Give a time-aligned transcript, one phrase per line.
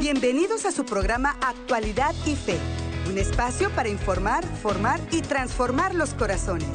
[0.00, 2.58] Bienvenidos a su programa Actualidad y Fe,
[3.08, 6.68] un espacio para informar, formar y transformar los corazones.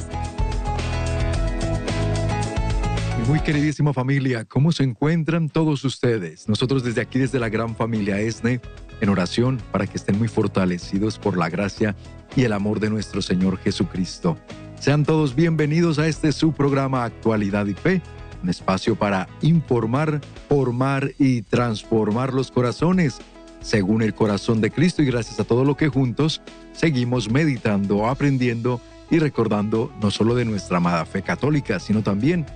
[3.28, 6.48] Muy queridísima familia, ¿cómo se encuentran todos ustedes?
[6.48, 8.60] Nosotros desde aquí, desde la gran familia ESNE,
[9.00, 11.94] en oración para que estén muy fortalecidos por la gracia
[12.34, 14.38] y el amor de nuestro Señor Jesucristo.
[14.80, 18.02] Sean todos bienvenidos a este su programa Actualidad y Fe
[18.42, 23.18] un espacio para informar, formar y transformar los corazones
[23.60, 26.40] según el corazón de Cristo y gracias a todo lo que juntos
[26.72, 28.80] seguimos meditando, aprendiendo
[29.10, 32.46] y recordando no solo de nuestra amada fe católica, sino también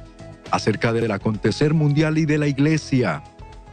[0.50, 3.22] acerca del acontecer mundial y de la iglesia.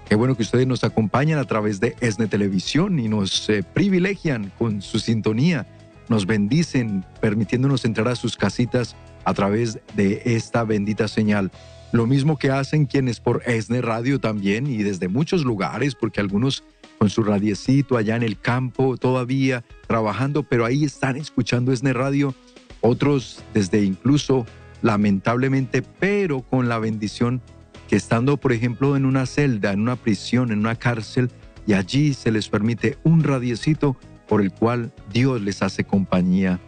[0.07, 4.51] Qué bueno que ustedes nos acompañan a través de ESNE Televisión y nos eh, privilegian
[4.57, 5.67] con su sintonía,
[6.09, 11.51] nos bendicen permitiéndonos entrar a sus casitas a través de esta bendita señal.
[11.91, 16.63] Lo mismo que hacen quienes por ESNE Radio también y desde muchos lugares, porque algunos
[16.97, 22.33] con su radiecito allá en el campo todavía trabajando, pero ahí están escuchando ESNE Radio.
[22.79, 24.45] Otros desde incluso,
[24.81, 27.41] lamentablemente, pero con la bendición
[27.89, 31.29] que estando, por ejemplo, en una celda, en una prisión, en una cárcel,
[31.67, 33.97] y allí se les permite un radiecito
[34.29, 36.59] por el cual Dios les hace compañía,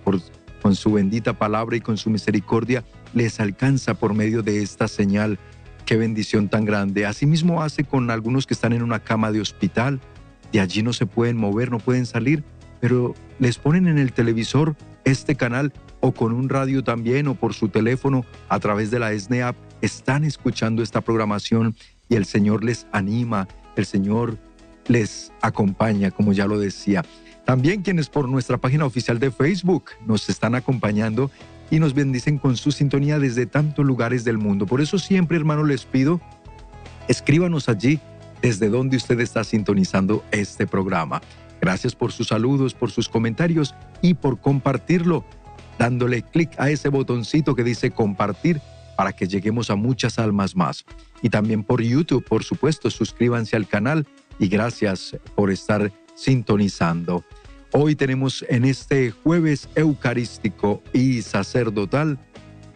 [0.61, 5.39] con su bendita palabra y con su misericordia les alcanza por medio de esta señal.
[5.85, 7.05] Qué bendición tan grande.
[7.05, 9.99] Asimismo hace con algunos que están en una cama de hospital.
[10.51, 12.43] De allí no se pueden mover, no pueden salir,
[12.79, 17.53] pero les ponen en el televisor este canal o con un radio también o por
[17.53, 19.55] su teléfono a través de la SNEAP.
[19.81, 21.75] Están escuchando esta programación
[22.09, 24.37] y el Señor les anima, el Señor
[24.87, 27.03] les acompaña, como ya lo decía.
[27.45, 31.29] También quienes por nuestra página oficial de Facebook nos están acompañando
[31.73, 34.67] y nos bendicen con su sintonía desde tantos lugares del mundo.
[34.67, 36.21] Por eso siempre, hermano, les pido,
[37.07, 37.99] escríbanos allí
[38.43, 41.19] desde donde usted está sintonizando este programa.
[41.59, 45.25] Gracias por sus saludos, por sus comentarios y por compartirlo,
[45.79, 48.61] dándole clic a ese botoncito que dice compartir
[48.95, 50.85] para que lleguemos a muchas almas más.
[51.23, 54.05] Y también por YouTube, por supuesto, suscríbanse al canal
[54.37, 57.23] y gracias por estar sintonizando.
[57.75, 62.19] Hoy tenemos en este jueves eucarístico y sacerdotal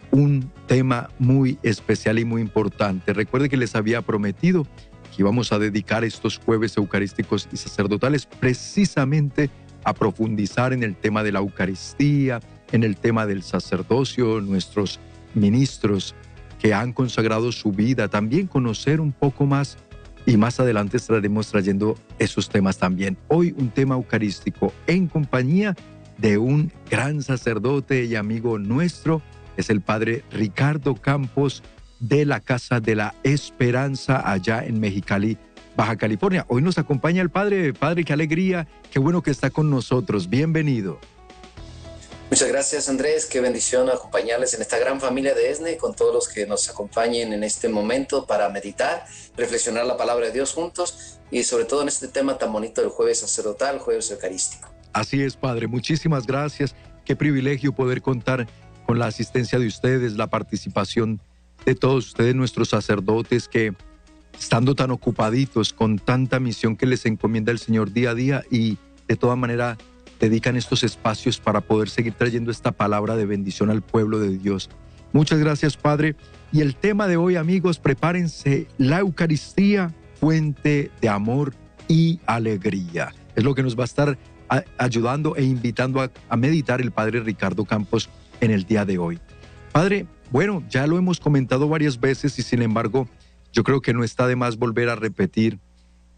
[0.09, 3.13] un tema muy especial y muy importante.
[3.13, 9.51] Recuerde que les había prometido que íbamos a dedicar estos jueves eucarísticos y sacerdotales precisamente
[9.83, 12.39] a profundizar en el tema de la Eucaristía,
[12.71, 14.99] en el tema del sacerdocio, nuestros
[15.35, 16.15] ministros
[16.59, 19.77] que han consagrado su vida, también conocer un poco más
[20.27, 23.17] y más adelante estaremos trayendo esos temas también.
[23.29, 25.73] Hoy un tema eucarístico en compañía
[26.17, 29.21] de un gran sacerdote y amigo nuestro,
[29.55, 31.63] es el padre Ricardo Campos
[32.01, 35.37] de la Casa de la Esperanza allá en Mexicali,
[35.77, 36.45] Baja California.
[36.49, 40.29] Hoy nos acompaña el padre, padre, qué alegría, qué bueno que está con nosotros.
[40.29, 40.99] Bienvenido.
[42.29, 46.27] Muchas gracias Andrés, qué bendición acompañarles en esta gran familia de ESNE, con todos los
[46.27, 49.05] que nos acompañen en este momento para meditar,
[49.37, 52.89] reflexionar la palabra de Dios juntos y sobre todo en este tema tan bonito del
[52.89, 54.69] jueves sacerdotal, jueves eucarístico.
[54.91, 56.75] Así es, Padre, muchísimas gracias.
[57.05, 58.45] Qué privilegio poder contar
[58.85, 61.21] con la asistencia de ustedes, la participación
[61.65, 63.73] de todos ustedes, nuestros sacerdotes, que
[64.37, 68.77] estando tan ocupaditos con tanta misión que les encomienda el Señor día a día y
[69.07, 69.77] de toda manera
[70.19, 74.69] dedican estos espacios para poder seguir trayendo esta palabra de bendición al pueblo de Dios.
[75.13, 76.15] Muchas gracias, Padre.
[76.51, 81.53] Y el tema de hoy, amigos, prepárense, la Eucaristía, fuente de amor
[81.87, 83.13] y alegría.
[83.35, 84.17] Es lo que nos va a estar
[84.77, 88.09] ayudando e invitando a, a meditar el Padre Ricardo Campos
[88.41, 89.19] en el día de hoy.
[89.71, 93.07] Padre, bueno, ya lo hemos comentado varias veces y sin embargo,
[93.53, 95.59] yo creo que no está de más volver a repetir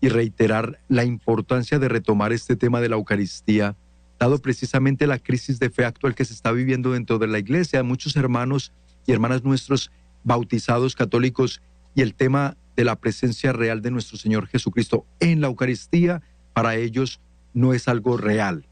[0.02, 3.76] y reiterar la importancia de retomar este tema de la Eucaristía
[4.20, 7.82] dado precisamente la crisis de fe actual que se está viviendo dentro de la iglesia.
[7.84, 8.74] Muchos hermanos
[9.08, 9.92] y hermanas nuestros
[10.24, 11.62] bautizados católicos
[11.96, 16.22] y el tema de la presencia real de nuestro Señor Jesucristo en la Eucaristía,
[16.54, 17.20] para ellos
[17.54, 18.68] no es algo real,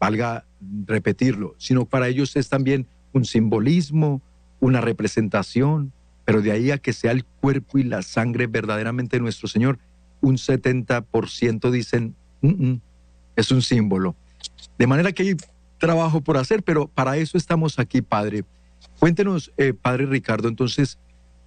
[0.00, 0.44] valga
[0.86, 4.22] repetirlo, sino para ellos es también un simbolismo,
[4.60, 5.92] una representación,
[6.24, 9.78] pero de ahí a que sea el cuerpo y la sangre verdaderamente de nuestro Señor,
[10.20, 12.16] un 70% dicen,
[13.36, 14.16] es un símbolo.
[14.78, 15.36] De manera que hay
[15.78, 18.44] trabajo por hacer, pero para eso estamos aquí, Padre.
[18.98, 20.98] Cuéntenos, eh, Padre Ricardo, entonces,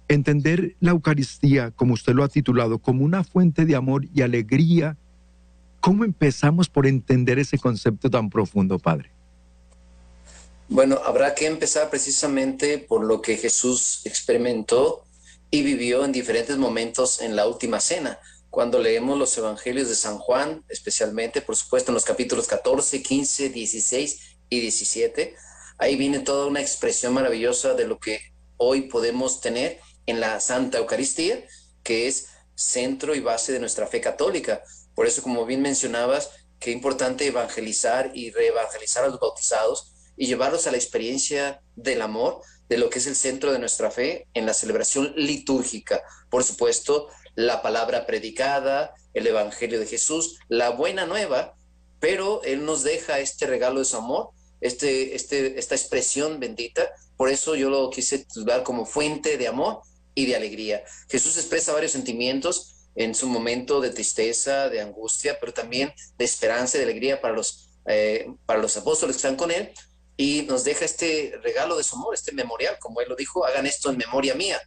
[0.08, 4.96] entender la Eucaristía, como usted lo ha titulado, como una fuente de amor y alegría,
[5.80, 9.10] ¿cómo empezamos por entender ese concepto tan profundo, Padre?
[10.68, 15.04] Bueno, habrá que empezar precisamente por lo que Jesús experimentó
[15.50, 18.18] y vivió en diferentes momentos en la última cena
[18.50, 23.48] cuando leemos los evangelios de San Juan, especialmente, por supuesto, en los capítulos 14, 15,
[23.48, 25.36] 16 y 17.
[25.78, 28.20] Ahí viene toda una expresión maravillosa de lo que
[28.56, 31.44] hoy podemos tener en la Santa Eucaristía,
[31.82, 34.62] que es centro y base de nuestra fe católica.
[34.94, 40.66] Por eso, como bien mencionabas, qué importante evangelizar y reevangelizar a los bautizados y llevarlos
[40.66, 44.44] a la experiencia del amor, de lo que es el centro de nuestra fe en
[44.44, 46.02] la celebración litúrgica.
[46.28, 47.08] Por supuesto,
[47.46, 51.54] la palabra predicada, el Evangelio de Jesús, la buena nueva,
[51.98, 56.90] pero Él nos deja este regalo de su amor, este, este, esta expresión bendita.
[57.16, 59.80] Por eso yo lo quise titular como fuente de amor
[60.14, 60.84] y de alegría.
[61.08, 66.76] Jesús expresa varios sentimientos en su momento de tristeza, de angustia, pero también de esperanza
[66.76, 69.72] y de alegría para los, eh, para los apóstoles que están con Él.
[70.16, 73.64] Y nos deja este regalo de su amor, este memorial, como Él lo dijo, hagan
[73.66, 74.60] esto en memoria mía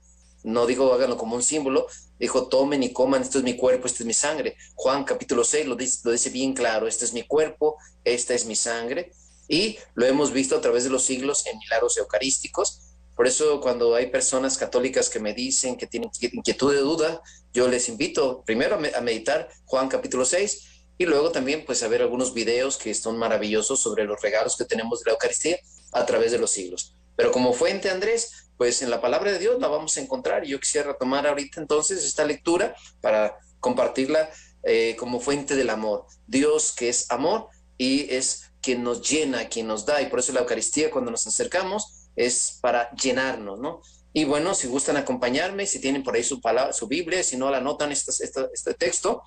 [0.44, 1.88] no digo háganlo como un símbolo,
[2.20, 4.56] dijo tomen y coman, esto es mi cuerpo, esto es mi sangre.
[4.76, 8.46] Juan capítulo 6 lo dice, lo dice bien claro, este es mi cuerpo, esta es
[8.46, 9.12] mi sangre,
[9.48, 12.82] y lo hemos visto a través de los siglos en milagros eucarísticos.
[13.16, 17.22] Por eso cuando hay personas católicas que me dicen que tienen inquietud de duda,
[17.54, 22.02] yo les invito primero a meditar Juan capítulo 6 y luego también pues a ver
[22.02, 25.58] algunos videos que son maravillosos sobre los regalos que tenemos de la Eucaristía
[25.92, 26.96] a través de los siglos.
[27.16, 30.46] Pero como fuente, Andrés, pues en la palabra de Dios la vamos a encontrar.
[30.46, 34.30] Y yo quisiera retomar ahorita entonces esta lectura para compartirla
[34.64, 36.06] eh, como fuente del amor.
[36.28, 37.48] Dios que es amor
[37.78, 40.02] y es quien nos llena, quien nos da.
[40.02, 43.82] Y por eso la Eucaristía cuando nos acercamos es para llenarnos, ¿no?
[44.14, 47.50] Y bueno, si gustan acompañarme, si tienen por ahí su, palabra, su Biblia, si no
[47.50, 48.12] la anotan este,
[48.54, 49.24] este, texto,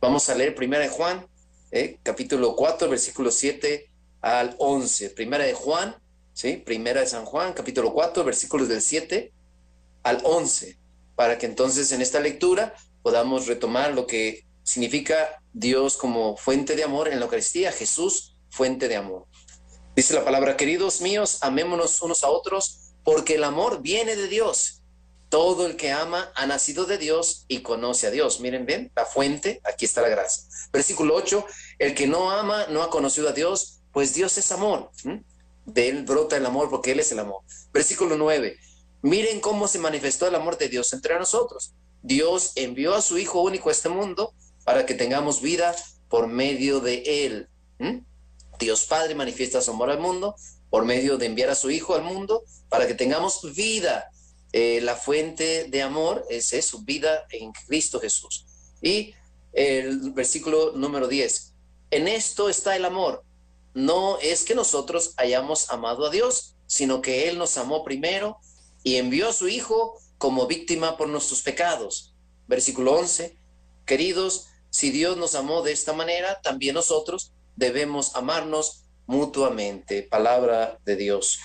[0.00, 1.26] vamos a leer Primera de Juan,
[1.70, 3.90] eh, capítulo 4, versículo 7
[4.22, 5.10] al 11.
[5.10, 5.94] Primera de Juan,
[6.40, 6.56] ¿sí?
[6.56, 9.30] Primera de San Juan, capítulo 4, versículos del 7
[10.04, 10.78] al 11,
[11.14, 16.84] para que entonces en esta lectura podamos retomar lo que significa Dios como fuente de
[16.84, 19.26] amor en la Eucaristía, Jesús, fuente de amor.
[19.94, 24.80] Dice la palabra, queridos míos, amémonos unos a otros, porque el amor viene de Dios.
[25.28, 28.40] Todo el que ama ha nacido de Dios y conoce a Dios.
[28.40, 30.44] Miren, ven, la fuente, aquí está la gracia.
[30.72, 31.44] Versículo 8,
[31.80, 34.90] el que no ama no ha conocido a Dios, pues Dios es amor
[35.72, 37.42] de él brota el amor porque él es el amor.
[37.72, 38.56] Versículo 9.
[39.02, 41.74] Miren cómo se manifestó el amor de Dios entre nosotros.
[42.02, 44.34] Dios envió a su Hijo único a este mundo
[44.64, 45.74] para que tengamos vida
[46.08, 47.48] por medio de él.
[47.78, 47.98] ¿Mm?
[48.58, 50.34] Dios Padre manifiesta su amor al mundo
[50.68, 54.10] por medio de enviar a su Hijo al mundo para que tengamos vida.
[54.52, 58.46] Eh, la fuente de amor es su vida en Cristo Jesús.
[58.82, 59.14] Y
[59.52, 61.54] el versículo número 10.
[61.90, 63.24] En esto está el amor,
[63.74, 68.38] no es que nosotros hayamos amado a Dios, sino que Él nos amó primero
[68.82, 72.14] y envió a su Hijo como víctima por nuestros pecados.
[72.46, 73.36] Versículo 11,
[73.86, 80.02] queridos, si Dios nos amó de esta manera, también nosotros debemos amarnos mutuamente.
[80.02, 81.40] Palabra de Dios.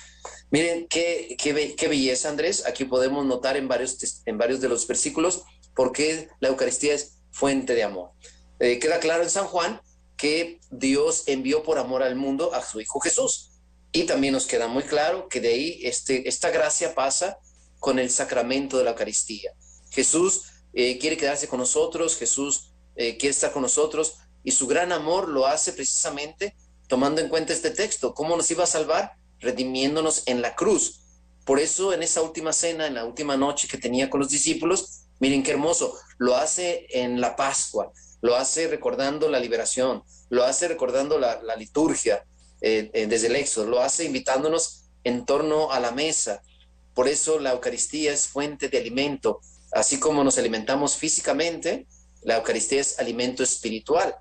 [0.52, 2.66] Miren qué, qué, belleza, Andrés.
[2.66, 5.44] Aquí podemos notar en varios, en varios de los versículos
[5.76, 8.12] por qué la Eucaristía es fuente de amor.
[8.60, 9.82] Eh, queda claro en San Juan
[10.18, 13.52] que Dios envió por amor al mundo a su Hijo Jesús.
[13.92, 17.38] Y también nos queda muy claro que de ahí este, esta gracia pasa
[17.80, 19.52] con el sacramento de la Eucaristía.
[19.92, 24.92] Jesús eh, quiere quedarse con nosotros, Jesús eh, quiere estar con nosotros y su gran
[24.92, 26.56] amor lo hace precisamente
[26.88, 31.02] tomando en cuenta este texto, cómo nos iba a salvar, redimiéndonos en la cruz.
[31.46, 35.06] Por eso en esa última cena, en la última noche que tenía con los discípulos,
[35.20, 37.92] miren qué hermoso, lo hace en la Pascua,
[38.26, 42.26] lo hace recordando la liberación, lo hace recordando la, liturgia
[42.60, 46.42] eh, eh, desde el Éxodo, lo hace invitándonos en torno a la mesa.
[46.96, 49.42] Por eso la Eucaristía es fuente de alimento,
[49.74, 51.86] así como nos alimentamos físicamente,
[52.24, 54.16] la Eucaristía es alimento espiritual.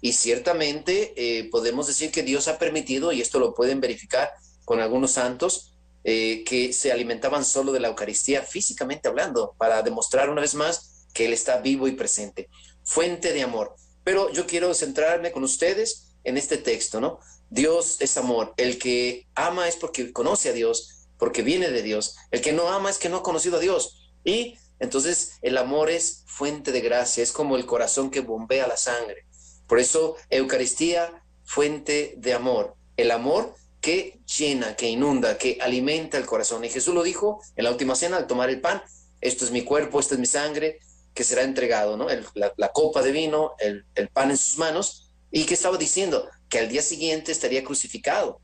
[0.00, 4.32] Y ciertamente eh, podemos decir que Dios ha permitido, y esto lo pueden verificar
[4.64, 5.70] con algunos santos,
[6.06, 11.24] que se alimentaban solo de la Eucaristía físicamente hablando, para demostrar una vez más que
[11.24, 12.50] Él está vivo y presente
[12.84, 13.74] fuente de amor.
[14.04, 17.20] Pero yo quiero centrarme con ustedes en este texto, ¿no?
[17.50, 18.54] Dios es amor.
[18.56, 22.16] El que ama es porque conoce a Dios, porque viene de Dios.
[22.30, 24.12] El que no ama es que no ha conocido a Dios.
[24.24, 28.76] Y entonces el amor es fuente de gracia, es como el corazón que bombea la
[28.76, 29.26] sangre.
[29.66, 32.74] Por eso Eucaristía, fuente de amor.
[32.96, 36.64] El amor que llena, que inunda, que alimenta el corazón.
[36.64, 38.82] Y Jesús lo dijo en la última cena al tomar el pan,
[39.20, 40.80] esto es mi cuerpo, esto es mi sangre,
[41.14, 42.08] que será entregado, ¿no?
[42.34, 46.68] la, copa de vino, el, pan en sus manos, y que estaba diciendo que al
[46.68, 48.40] día siguiente estaría crucificado.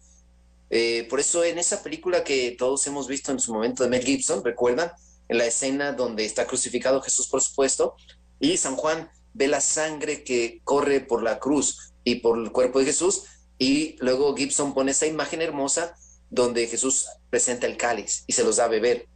[0.70, 4.04] Eh, por eso en esa película que todos hemos visto en su momento de Mel
[4.04, 4.92] Gibson, ¿recuerdan?
[5.28, 7.96] En la escena donde está crucificado Jesús, por supuesto,
[8.38, 12.78] y San Juan ve la sangre que corre por la cruz y por el cuerpo
[12.78, 13.24] de Jesús.
[13.58, 15.94] Y luego Gibson pone esa imagen hermosa
[16.30, 19.08] donde Jesús presenta el cáliz y se los da a beber.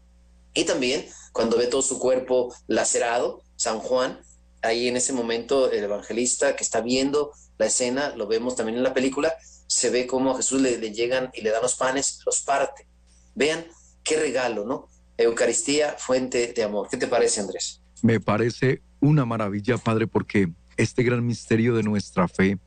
[0.52, 4.20] Y también cuando ve todo su cuerpo lacerado, San Juan,
[4.62, 8.84] ahí en ese momento el evangelista que está viendo la escena, lo vemos también en
[8.84, 9.32] la película,
[9.66, 12.86] se ve como a Jesús le, le llegan y le dan los panes, los parte.
[13.34, 13.64] Vean
[14.02, 14.88] qué regalo, ¿no?
[15.16, 16.88] Eucaristía, fuente de amor.
[16.90, 17.80] ¿Qué te parece, Andrés?
[18.02, 22.58] Me parece una maravilla, Padre, porque este gran misterio de nuestra fe,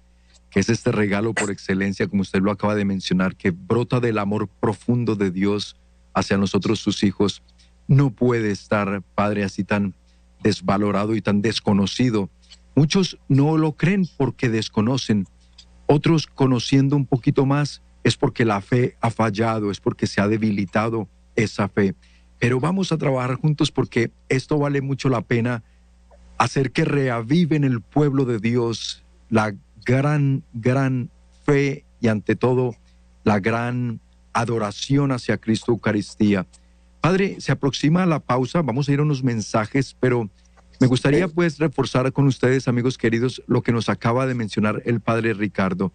[0.50, 4.17] que es este regalo por excelencia, como usted lo acaba de mencionar, que brota del
[4.17, 5.77] amor profundo de Dios
[6.13, 7.44] hacia nosotros, sus hijos,
[7.88, 9.94] no puede estar, Padre, así tan
[10.41, 12.29] desvalorado y tan desconocido.
[12.75, 15.27] Muchos no lo creen porque desconocen,
[15.88, 20.27] otros conociendo un poquito más es porque la fe ha fallado, es porque se ha
[20.27, 21.96] debilitado esa fe.
[22.39, 25.63] Pero vamos a trabajar juntos porque esto vale mucho la pena
[26.38, 31.10] hacer que reavive el pueblo de Dios la gran, gran
[31.46, 32.75] fe y ante todo
[33.24, 34.00] la gran
[34.34, 36.46] adoración hacia Cristo Eucaristía.
[37.01, 40.29] Padre, se aproxima la pausa, vamos a ir a unos mensajes, pero
[40.79, 45.01] me gustaría pues reforzar con ustedes, amigos queridos, lo que nos acaba de mencionar el
[45.01, 45.91] Padre Ricardo.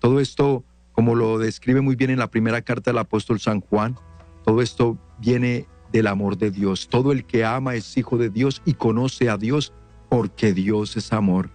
[0.00, 3.96] Todo esto, como lo describe muy bien en la primera carta del apóstol San Juan,
[4.44, 6.88] todo esto viene del amor de Dios.
[6.88, 9.72] Todo el que ama es hijo de Dios y conoce a Dios
[10.08, 11.50] porque Dios es amor.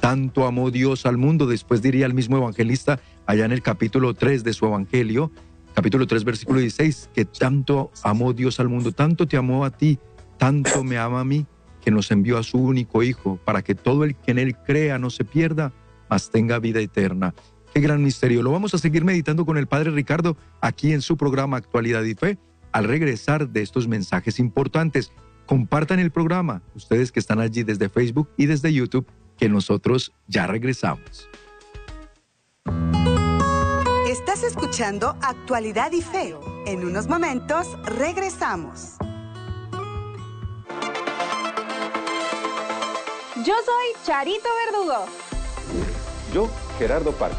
[0.00, 4.42] Tanto amó Dios al mundo, después diría el mismo evangelista allá en el capítulo 3
[4.42, 5.30] de su evangelio,
[5.74, 9.98] capítulo 3, versículo 16, que tanto amó Dios al mundo, tanto te amó a ti,
[10.38, 11.46] tanto me ama a mí,
[11.80, 14.98] que nos envió a su único Hijo, para que todo el que en Él crea
[14.98, 15.72] no se pierda,
[16.08, 17.34] mas tenga vida eterna.
[17.72, 18.42] Qué gran misterio.
[18.42, 22.14] Lo vamos a seguir meditando con el Padre Ricardo aquí en su programa Actualidad y
[22.14, 22.38] Fe
[22.70, 25.12] al regresar de estos mensajes importantes.
[25.46, 29.06] Compartan el programa, ustedes que están allí desde Facebook y desde YouTube,
[29.38, 31.28] que nosotros ya regresamos.
[34.42, 36.34] Estás escuchando Actualidad y Fe.
[36.66, 38.96] En unos momentos regresamos.
[43.36, 45.04] Yo soy Charito Verdugo.
[46.34, 47.36] Yo, Gerardo Parque.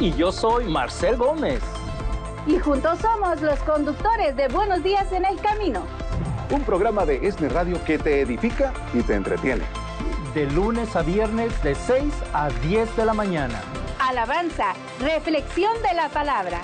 [0.00, 1.62] Y yo soy Marcel Gómez
[2.44, 5.84] y juntos somos los conductores de Buenos Días en el Camino.
[6.50, 9.64] Un programa de ESNE Radio que te edifica y te entretiene.
[10.34, 13.62] De lunes a viernes de 6 a 10 de la mañana.
[14.00, 16.60] Alabanza, reflexión de la palabra.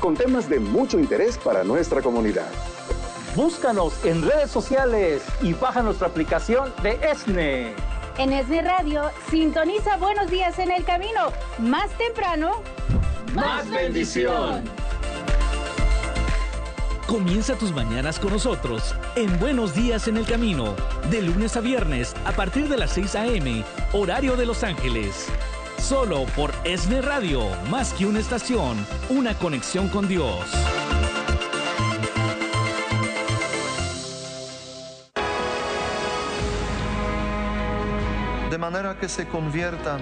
[0.00, 2.48] Con temas de mucho interés para nuestra comunidad.
[3.34, 7.74] Búscanos en redes sociales y baja nuestra aplicación de ESNE.
[8.18, 11.32] En ESNE Radio, sintoniza Buenos Días en el Camino.
[11.58, 12.62] Más temprano,
[13.32, 14.64] más bendición.
[17.06, 20.74] Comienza tus mañanas con nosotros en Buenos Días en el Camino,
[21.10, 25.28] de lunes a viernes a partir de las 6 a.m., horario de Los Ángeles.
[25.78, 28.76] Solo por ESNE Radio, más que una estación,
[29.08, 30.44] una conexión con Dios.
[38.50, 40.00] De manera que se conviertan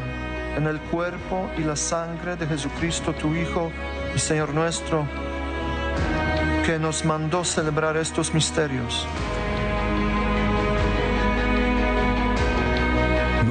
[0.56, 3.71] en el cuerpo y la sangre de Jesucristo, tu Hijo
[4.14, 5.06] y Señor nuestro
[6.64, 9.06] que nos mandó celebrar estos misterios.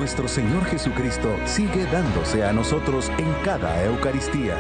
[0.05, 4.55] Nuestro Señor Jesucristo sigue dándose a nosotros en cada Eucaristía.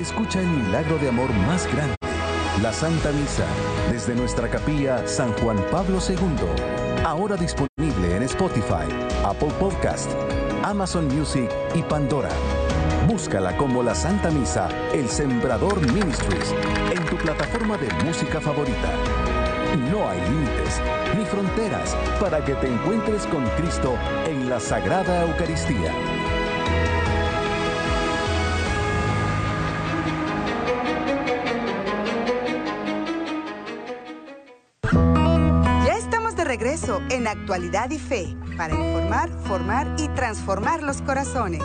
[0.00, 1.94] Escucha el milagro de amor más grande,
[2.62, 3.44] la Santa Misa,
[3.92, 8.88] desde nuestra capilla San Juan Pablo II, ahora disponible en Spotify,
[9.22, 10.10] Apple Podcast,
[10.62, 12.30] Amazon Music y Pandora.
[13.06, 16.54] Búscala como la Santa Misa, el Sembrador Ministries,
[16.90, 19.17] en tu plataforma de música favorita.
[19.76, 20.80] No hay límites
[21.16, 23.96] ni fronteras para que te encuentres con Cristo
[24.26, 25.92] en la Sagrada Eucaristía.
[35.84, 41.62] Ya estamos de regreso en Actualidad y Fe para informar, formar y transformar los corazones.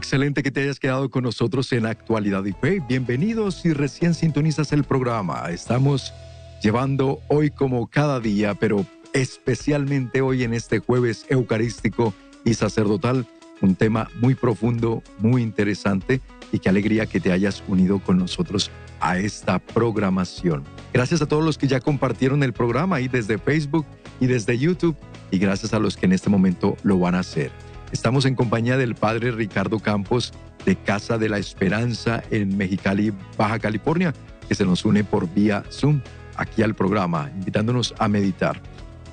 [0.00, 2.80] Excelente que te hayas quedado con nosotros en Actualidad y Fe.
[2.88, 5.50] Bienvenidos si recién sintonizas el programa.
[5.50, 6.14] Estamos
[6.62, 12.14] llevando hoy como cada día, pero especialmente hoy en este jueves eucarístico
[12.46, 13.26] y sacerdotal,
[13.60, 18.70] un tema muy profundo, muy interesante y qué alegría que te hayas unido con nosotros
[19.00, 20.64] a esta programación.
[20.94, 23.84] Gracias a todos los que ya compartieron el programa ahí desde Facebook
[24.18, 24.96] y desde YouTube
[25.30, 27.52] y gracias a los que en este momento lo van a hacer.
[27.92, 30.32] Estamos en compañía del padre Ricardo Campos
[30.64, 34.14] de Casa de la Esperanza en Mexicali, Baja California,
[34.48, 36.00] que se nos une por vía Zoom
[36.36, 38.60] aquí al programa, invitándonos a meditar.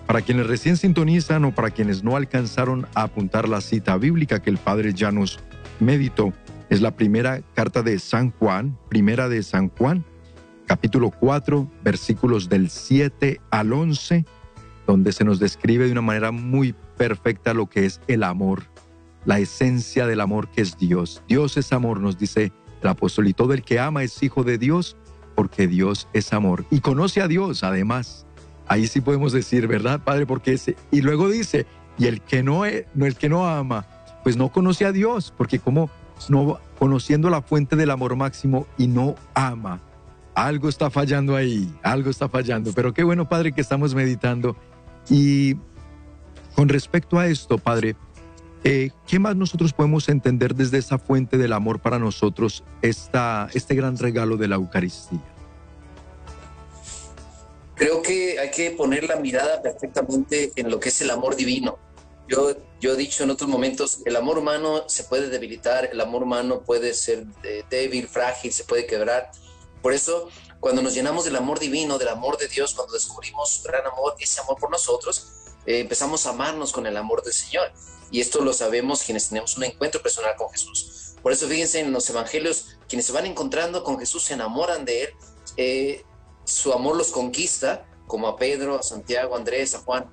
[0.05, 4.51] Para quienes recién sintonizan o para quienes no alcanzaron a apuntar la cita bíblica que
[4.51, 5.39] el Padre ya nos
[5.79, 6.31] meditó,
[6.69, 10.05] es la primera carta de San Juan, primera de San Juan,
[10.67, 14.25] capítulo 4, versículos del 7 al 11,
[14.87, 18.63] donde se nos describe de una manera muy perfecta lo que es el amor,
[19.25, 21.21] la esencia del amor que es Dios.
[21.27, 24.57] Dios es amor, nos dice el apóstol, y todo el que ama es hijo de
[24.57, 24.95] Dios,
[25.35, 26.65] porque Dios es amor.
[26.71, 28.25] Y conoce a Dios, además.
[28.67, 30.25] Ahí sí podemos decir, ¿verdad, Padre?
[30.25, 31.65] Porque y luego dice,
[31.97, 32.85] y el que no, el
[33.19, 33.85] que no ama,
[34.23, 35.89] pues no conoce a Dios, porque como
[36.29, 39.81] no conociendo la fuente del amor máximo y no ama,
[40.33, 42.71] algo está fallando ahí, algo está fallando.
[42.73, 44.55] Pero qué bueno, Padre, que estamos meditando.
[45.09, 45.55] Y
[46.55, 47.95] con respecto a esto, Padre,
[48.63, 53.75] eh, ¿qué más nosotros podemos entender desde esa fuente del amor para nosotros, esta, este
[53.75, 55.23] gran regalo de la Eucaristía?
[57.75, 61.77] Creo que hay que poner la mirada perfectamente en lo que es el amor divino.
[62.27, 66.23] Yo, yo he dicho en otros momentos, el amor humano se puede debilitar, el amor
[66.23, 69.31] humano puede ser eh, débil, frágil, se puede quebrar.
[69.81, 70.27] Por eso,
[70.59, 74.15] cuando nos llenamos del amor divino, del amor de Dios, cuando descubrimos su gran amor,
[74.19, 75.27] ese amor por nosotros,
[75.65, 77.71] eh, empezamos a amarnos con el amor del Señor.
[78.09, 81.15] Y esto lo sabemos quienes tenemos un encuentro personal con Jesús.
[81.21, 85.03] Por eso fíjense en los evangelios, quienes se van encontrando con Jesús se enamoran de
[85.03, 85.09] Él,
[85.57, 86.05] eh,
[86.45, 90.09] su amor los conquista, como a Pedro, a Santiago, a Andrés, a Juan.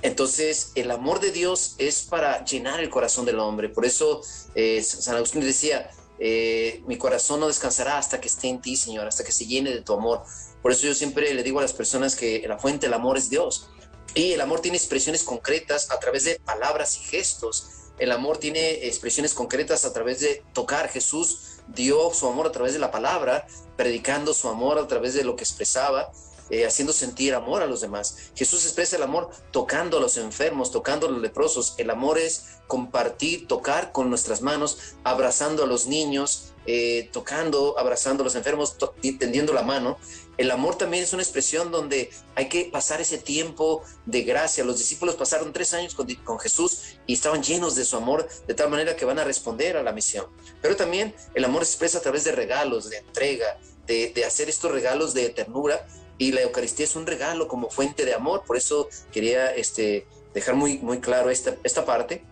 [0.00, 3.68] Entonces, el amor de Dios es para llenar el corazón del hombre.
[3.68, 4.22] Por eso
[4.54, 9.06] eh, San Agustín decía, eh, mi corazón no descansará hasta que esté en ti, Señor,
[9.06, 10.22] hasta que se llene de tu amor.
[10.62, 13.30] Por eso yo siempre le digo a las personas que la fuente del amor es
[13.30, 13.70] Dios.
[14.14, 17.68] Y el amor tiene expresiones concretas a través de palabras y gestos.
[17.98, 20.88] El amor tiene expresiones concretas a través de tocar.
[20.88, 23.46] Jesús dio su amor a través de la palabra,
[23.76, 26.10] predicando su amor a través de lo que expresaba,
[26.50, 28.30] eh, haciendo sentir amor a los demás.
[28.34, 31.74] Jesús expresa el amor tocando a los enfermos, tocando a los leprosos.
[31.78, 38.22] El amor es compartir, tocar con nuestras manos, abrazando a los niños, eh, tocando, abrazando
[38.22, 38.76] a los enfermos,
[39.18, 39.98] tendiendo la mano.
[40.36, 44.64] El amor también es una expresión donde hay que pasar ese tiempo de gracia.
[44.64, 48.68] Los discípulos pasaron tres años con, Jesús y estaban llenos de su amor, de tal
[48.68, 50.26] manera que van a responder a la misión.
[50.60, 54.70] Pero también el amor se expresa a través de regalos, de entrega, de, hacer estos
[54.70, 55.86] regalos de ternura.
[56.18, 58.42] Y la Eucaristía es un regalo como fuente de amor.
[58.44, 62.24] Por eso quería este, dejar muy, muy claro esta, esta parte.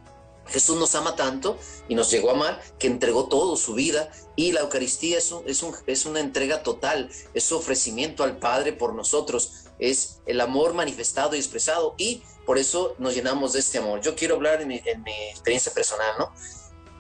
[0.49, 4.53] Jesús nos ama tanto y nos llegó a amar que entregó todo su vida y
[4.53, 9.65] la Eucaristía es, es, es, una entrega total, es su ofrecimiento al Padre por nosotros,
[9.81, 14.01] es el amor manifestado y expresado y por eso nos llenamos de este amor.
[14.03, 16.33] Yo quiero hablar en en mi experiencia personal, ¿no?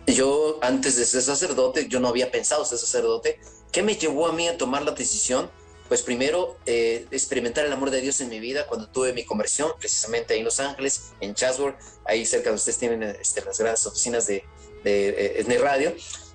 [0.06, 3.40] Yo antes de ser sacerdote, yo no había pensado ser sacerdote.
[3.72, 5.50] ¿Qué me llevó a mí a tomar la decisión?
[5.88, 9.72] Pues primero eh, experimentar el amor de Dios en mi vida cuando tuve mi conversión,
[9.78, 13.86] precisamente ahí en Los Ángeles, en Chatsworth, ahí cerca de ustedes tienen este, las grandes
[13.86, 14.44] oficinas de,
[14.84, 15.94] de, eh, Radio,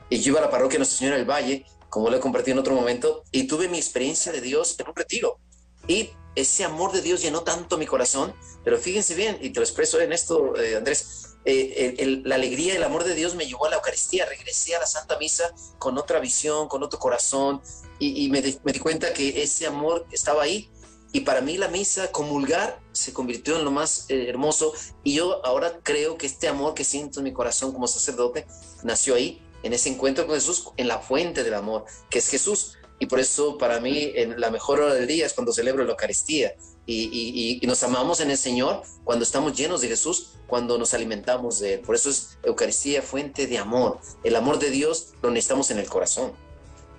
[0.10, 2.60] y yo iba a la parroquia Nuestra Señora del Valle, como lo he compartido en
[2.60, 5.40] otro momento, y tuve mi experiencia de Dios en un retiro.
[5.88, 8.34] Y ese amor de Dios llenó tanto mi corazón,
[8.64, 12.84] pero fíjense bien, y te lo expreso en esto, eh, Andrés, eh, la alegría, el
[12.84, 16.20] amor de Dios me llevó a la Eucaristía, regresé a la Santa Misa con otra
[16.20, 17.62] visión, con otro corazón,
[18.00, 20.70] y, me, di, cuenta que ese amor estaba ahí.
[21.14, 24.74] Y para mí la misa, comulgar, se convirtió en lo más eh, hermoso.
[25.04, 28.48] Y yo ahora creo que este amor que siento en mi corazón como sacerdote
[28.84, 32.78] nació ahí, en ese encuentro con Jesús, en la fuente del amor, que es Jesús.
[32.98, 35.92] Y por eso para mí en la mejor hora del día es cuando celebro la
[35.92, 36.56] Eucaristía.
[36.94, 41.60] Y, y, nos amamos en el Señor cuando estamos llenos de Jesús, cuando nos alimentamos
[41.60, 41.80] de Él.
[41.80, 44.00] Por eso es Eucaristía, fuente de amor.
[44.24, 46.32] El amor de Dios lo necesitamos en el corazón.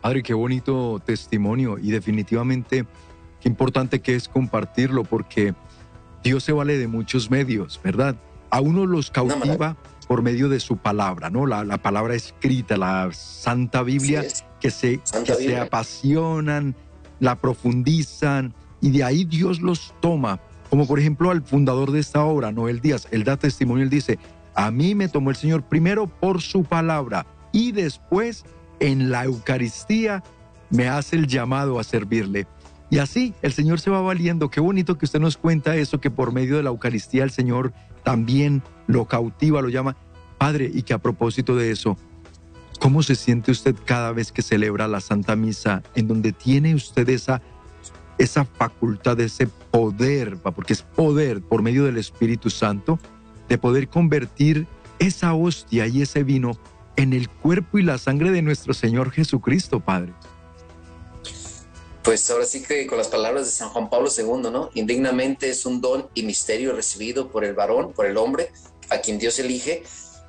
[0.01, 2.87] Padre, qué bonito testimonio y definitivamente
[3.41, 5.55] qué importante que es compartirlo porque
[6.23, 8.17] Dios se vale de muchos medios, ¿verdad?
[8.51, 9.77] A uno los cautiva
[10.09, 11.47] por medio de su palabra, ¿no?
[11.47, 14.25] La, la palabra escrita, la Santa Biblia,
[14.61, 16.75] que, se, que se apasionan,
[17.21, 20.41] la profundizan y de ahí Dios los toma.
[20.69, 24.19] Como por ejemplo al fundador de esta obra, Noel Díaz, él da testimonio, él dice,
[24.55, 28.45] a mí me tomó el Señor primero por su palabra y después
[28.81, 30.23] en la Eucaristía
[30.71, 32.47] me hace el llamado a servirle.
[32.91, 34.51] Y así el Señor se va valiendo.
[34.51, 37.73] Qué bonito que usted nos cuenta eso, que por medio de la Eucaristía el Señor
[38.03, 39.97] también lo cautiva, lo llama.
[40.39, 41.97] Padre, y que a propósito de eso,
[42.81, 47.09] ¿cómo se siente usted cada vez que celebra la Santa Misa, en donde tiene usted
[47.09, 47.41] esa,
[48.23, 52.99] esa facultad, ese poder, porque es poder por medio del Espíritu Santo,
[53.49, 54.67] de poder convertir
[54.99, 56.53] esa hostia y ese vino
[56.97, 60.13] en el cuerpo y la sangre de nuestro Señor Jesucristo, Padre.
[62.05, 64.71] Pues ahora sí que con las palabras de San Juan Pablo II, ¿no?
[64.75, 68.53] Indignamente es un don y misterio recibido por el varón, por el hombre,
[68.91, 69.85] a quien Dios elige.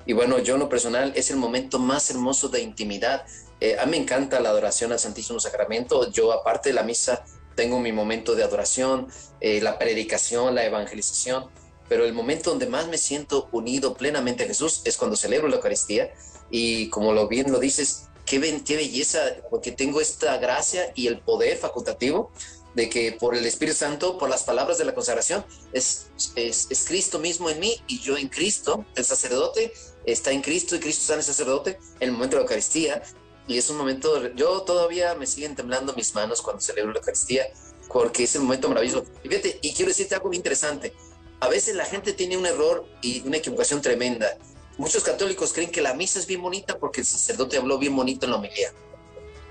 [0.05, 3.25] Y bueno, yo en lo personal es el momento más hermoso de intimidad.
[3.59, 6.11] Eh, a mí me encanta la adoración al Santísimo Sacramento.
[6.11, 7.23] Yo, aparte de la misa,
[7.55, 9.07] tengo mi momento de adoración,
[9.41, 11.45] eh, la predicación, la evangelización.
[11.89, 15.57] Pero el momento donde más me siento unido plenamente a Jesús es cuando celebro la
[15.57, 16.13] Eucaristía.
[16.49, 21.19] Y como lo bien lo dices, qué, qué belleza, porque tengo esta gracia y el
[21.19, 22.31] poder facultativo
[22.75, 27.19] de que por el Espíritu Santo, por las palabras de la consagración, es, es, Cristo
[27.19, 29.73] mismo en mí y yo en Cristo, el sacerdote
[30.05, 33.03] está en Cristo y Cristo está en el sacerdote el momento de la Eucaristía.
[33.47, 37.45] Y es un momento, yo todavía me siguen temblando mis manos cuando celebro la Eucaristía,
[37.91, 39.05] porque es el momento maravilloso.
[39.23, 40.93] Y fíjate, y quiero decirte algo muy interesante.
[41.41, 44.37] A veces la gente tiene un error y una equivocación tremenda
[44.77, 48.25] Muchos católicos creen que la misa es bien bonita porque el sacerdote habló bien bonito
[48.25, 48.73] en la homilía.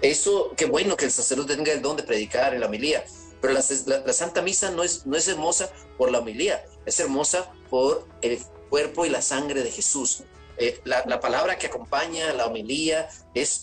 [0.01, 3.05] Eso, qué bueno que el sacerdote tenga el don de predicar en la homilía,
[3.41, 3.63] pero la,
[4.13, 9.07] Santa Misa no es, no es hermosa por la homilía, es hermosa por el cuerpo
[9.07, 10.25] y la sangre de Jesús.
[10.59, 13.63] Eh, la, palabra que acompaña la homilía es,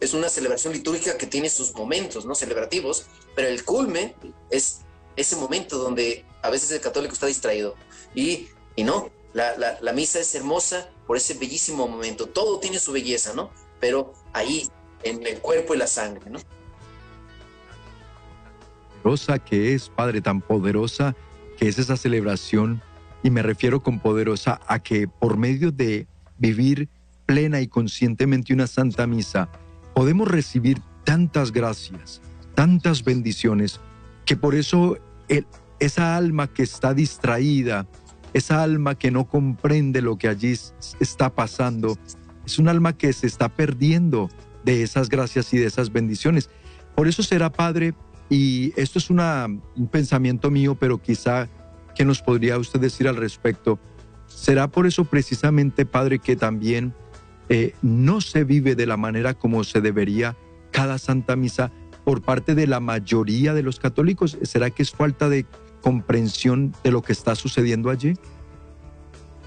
[0.00, 4.14] es una celebración litúrgica que tiene sus momentos no celebrativos, pero el culmen
[4.50, 4.80] es
[5.16, 7.74] ese momento donde a veces el católico está distraído
[8.14, 12.26] y, y no, la, misa es hermosa por ese bellísimo momento.
[12.26, 13.50] Todo tiene su belleza, ¿no?
[13.80, 14.68] Pero ahí,
[15.02, 16.38] en el cuerpo y la sangre, ¿no?
[19.02, 21.14] Poderosa que es, Padre, tan poderosa
[21.56, 22.82] que es esa celebración.
[23.22, 26.06] Y me refiero con poderosa a que por medio de
[26.38, 26.88] vivir
[27.26, 29.48] plena y conscientemente una santa misa,
[29.94, 32.22] podemos recibir tantas gracias,
[32.54, 33.80] tantas bendiciones,
[34.24, 34.98] que por eso
[35.28, 35.46] el,
[35.78, 37.86] esa alma que está distraída,
[38.32, 40.58] esa alma que no comprende lo que allí
[41.00, 41.98] está pasando,
[42.44, 44.30] es un alma que se está perdiendo
[44.64, 46.50] de esas gracias y de esas bendiciones.
[46.94, 47.94] Por eso será Padre,
[48.30, 51.48] y esto es un pensamiento mío, pero quizá
[51.94, 53.78] que nos podría usted decir al respecto,
[54.28, 56.94] será por eso precisamente Padre que también
[57.48, 60.36] eh, no se vive de la manera como se debería
[60.70, 61.72] cada Santa Misa
[62.04, 64.38] por parte de la mayoría de los católicos.
[64.42, 65.46] ¿Será que es falta de
[65.82, 68.14] comprensión de lo que está sucediendo allí?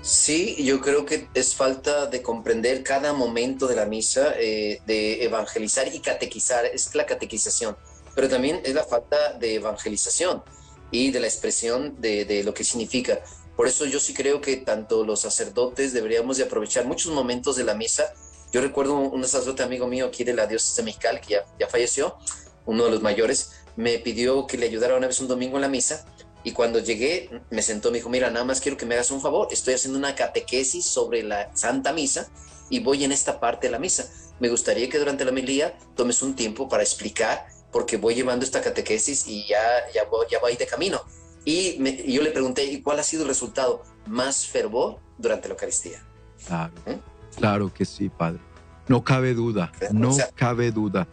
[0.02, 5.24] Sí, yo creo que es falta de comprender cada momento de la misa, eh, de
[5.24, 7.78] evangelizar y catequizar, es la catequización,
[8.15, 10.44] pero también es la falta de evangelización
[10.89, 13.20] y de la expresión de, de, lo que significa.
[13.62, 17.63] Por eso yo sí creo que tanto los sacerdotes deberíamos de aprovechar muchos momentos de
[17.63, 18.12] la misa.
[18.52, 22.17] Yo recuerdo un sacerdote amigo mío aquí de la diócesis de Mexicali, que ya, falleció,
[22.65, 25.67] uno de los mayores, me pidió que le ayudara una vez un domingo en la
[25.67, 26.08] misa
[26.43, 29.21] y cuando llegué, me sentó, me dijo, mira, nada más quiero que me hagas un
[29.21, 32.32] favor, estoy haciendo una catequesis sobre la Santa Misa
[32.71, 34.12] y voy en esta parte de la misa.
[34.39, 38.60] Me gustaría que durante la homilía tomes un tiempo para explicar, porque voy llevando esta
[38.60, 39.62] catequesis y ya,
[39.93, 41.00] ya, voy, ya voy de camino.
[41.46, 41.78] Y,
[42.12, 43.84] yo le pregunté, ¿y cuál ha sido el resultado?
[44.08, 46.04] Más fervor durante la Eucaristía.
[46.46, 47.00] Claro, ¿Eh?
[47.38, 48.40] claro que sí, Padre.
[48.88, 51.08] No cabe duda, no cabe duda.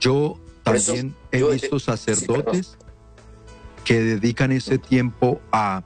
[0.00, 2.76] Yo también he visto sacerdotes
[3.84, 5.82] que dedican ese tiempo a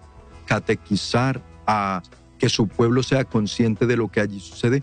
[0.46, 2.02] catequizar, a
[2.38, 4.82] que su pueblo sea consciente de lo que allí sucede.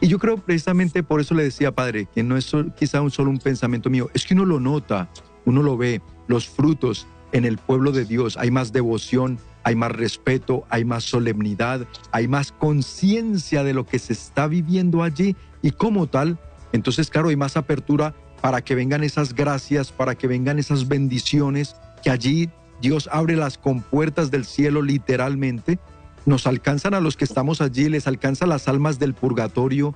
[0.00, 3.30] Y yo creo precisamente por eso le decía, Padre, que no es quizá un solo
[3.30, 5.08] un pensamiento mío, es que uno lo nota,
[5.44, 9.92] uno lo ve, los frutos en el pueblo de Dios, hay más devoción, hay más
[9.92, 15.70] respeto, hay más solemnidad, hay más conciencia de lo que se está viviendo allí y
[15.70, 16.38] como tal,
[16.72, 21.76] entonces claro, hay más apertura para que vengan esas gracias, para que vengan esas bendiciones
[22.02, 25.78] que allí Dios abre las compuertas del cielo literalmente,
[26.26, 29.94] nos alcanzan a los que estamos allí, les alcanza las almas del purgatorio,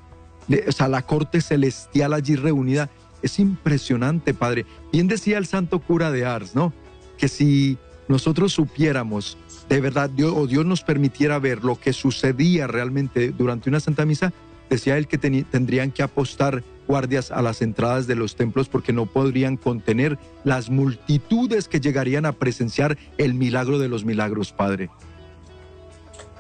[0.69, 2.89] o sea, la corte celestial allí reunida.
[3.23, 4.67] Es impresionante, Padre.
[4.93, 6.73] Bien decía el santo cura de Ars, ¿no?
[7.19, 9.37] Que si nosotros supiéramos
[9.69, 14.33] de verdad, o Dios nos permitiera ver lo que sucedía realmente durante una Santa Misa,
[14.71, 19.07] decía él que tendrían que apostar guardias a las entradas de los templos porque no
[19.07, 24.89] podrían contener las multitudes que llegarían a presenciar el milagro de los milagros, Padre.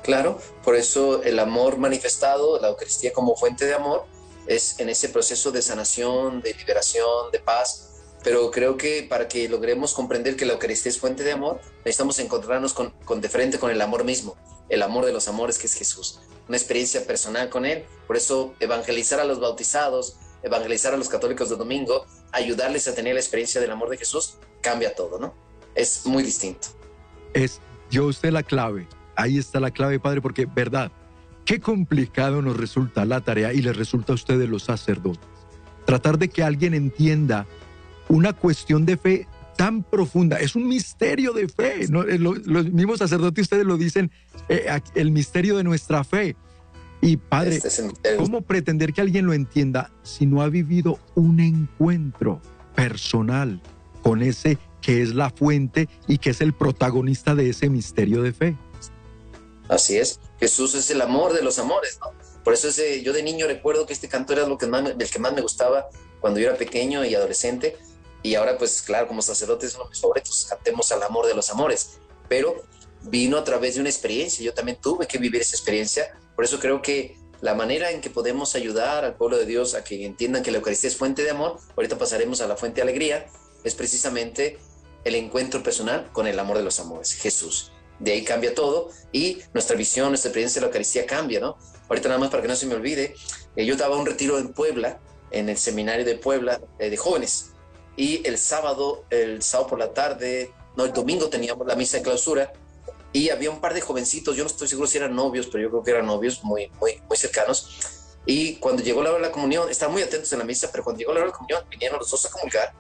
[0.04, 4.04] Claro, por eso el amor manifestado, la Eucaristía como fuente de amor,
[4.46, 7.95] es en ese proceso de sanación, de liberación, de paz.
[8.26, 12.18] Pero creo que para que logremos comprender que la Eucaristía es fuente de amor, necesitamos
[12.18, 14.36] encontrarnos con, con de frente con el amor mismo,
[14.68, 17.84] el amor de los amores que es Jesús, una experiencia personal con Él.
[18.08, 23.14] Por eso evangelizar a los bautizados, evangelizar a los católicos de domingo, ayudarles a tener
[23.14, 25.32] la experiencia del amor de Jesús, cambia todo, ¿no?
[25.76, 26.66] Es muy distinto.
[27.32, 27.60] Es,
[27.92, 30.90] dio usted la clave, ahí está la clave, Padre, porque, verdad,
[31.44, 35.28] qué complicado nos resulta la tarea y le resulta a ustedes los sacerdotes.
[35.84, 37.46] Tratar de que alguien entienda
[38.08, 41.84] una cuestión de fe tan profunda, es un misterio de fe.
[41.84, 44.10] Eh, los mismos sacerdotes ustedes lo dicen,
[44.48, 46.36] eh, el misterio de nuestra fe.
[47.00, 52.40] Y padre, este ¿cómo pretender que alguien lo entienda si no ha vivido un encuentro
[52.74, 53.60] personal
[54.02, 58.32] con ese que es la fuente y que es el protagonista de ese misterio de
[58.32, 58.56] fe?
[59.68, 62.12] Así es, Jesús es el amor de los amores, ¿no?
[62.44, 65.10] Por eso ese, yo de niño recuerdo que este canto era lo que más, el
[65.10, 65.88] que más me gustaba
[66.20, 67.76] cuando yo era pequeño y adolescente,
[68.26, 71.34] y ahora pues claro, como sacerdote es uno de mis favoritos, cantemos al amor de
[71.34, 72.56] los amores, pero
[73.02, 76.58] vino a través de una experiencia, yo también tuve que vivir esa experiencia, por eso
[76.58, 80.42] creo que la manera en que podemos ayudar al pueblo de Dios a que entiendan
[80.42, 83.26] que la Eucaristía es fuente de amor, ahorita pasaremos a la fuente de alegría,
[83.62, 84.58] es precisamente
[85.04, 87.70] el encuentro personal con el amor de los amores, Jesús.
[88.00, 91.56] De ahí cambia todo y nuestra visión, nuestra experiencia de la Eucaristía cambia, ¿no?
[91.88, 93.14] Ahorita nada más para que no se me olvide,
[93.54, 94.98] eh, yo daba un retiro en Puebla,
[95.30, 97.52] en el seminario de Puebla eh, de jóvenes,
[97.96, 102.02] y el sábado, el sábado por la tarde, no, el domingo teníamos la misa de
[102.02, 102.52] clausura
[103.12, 105.70] y había un par de jovencitos, yo no estoy seguro si eran novios, pero yo
[105.70, 107.80] creo que eran novios muy, muy, muy cercanos.
[108.26, 110.84] Y cuando llegó la hora de la comunión, estaban muy atentos en la misa, pero
[110.84, 112.74] cuando llegó la hora de la comunión, vinieron los dos a comunicar,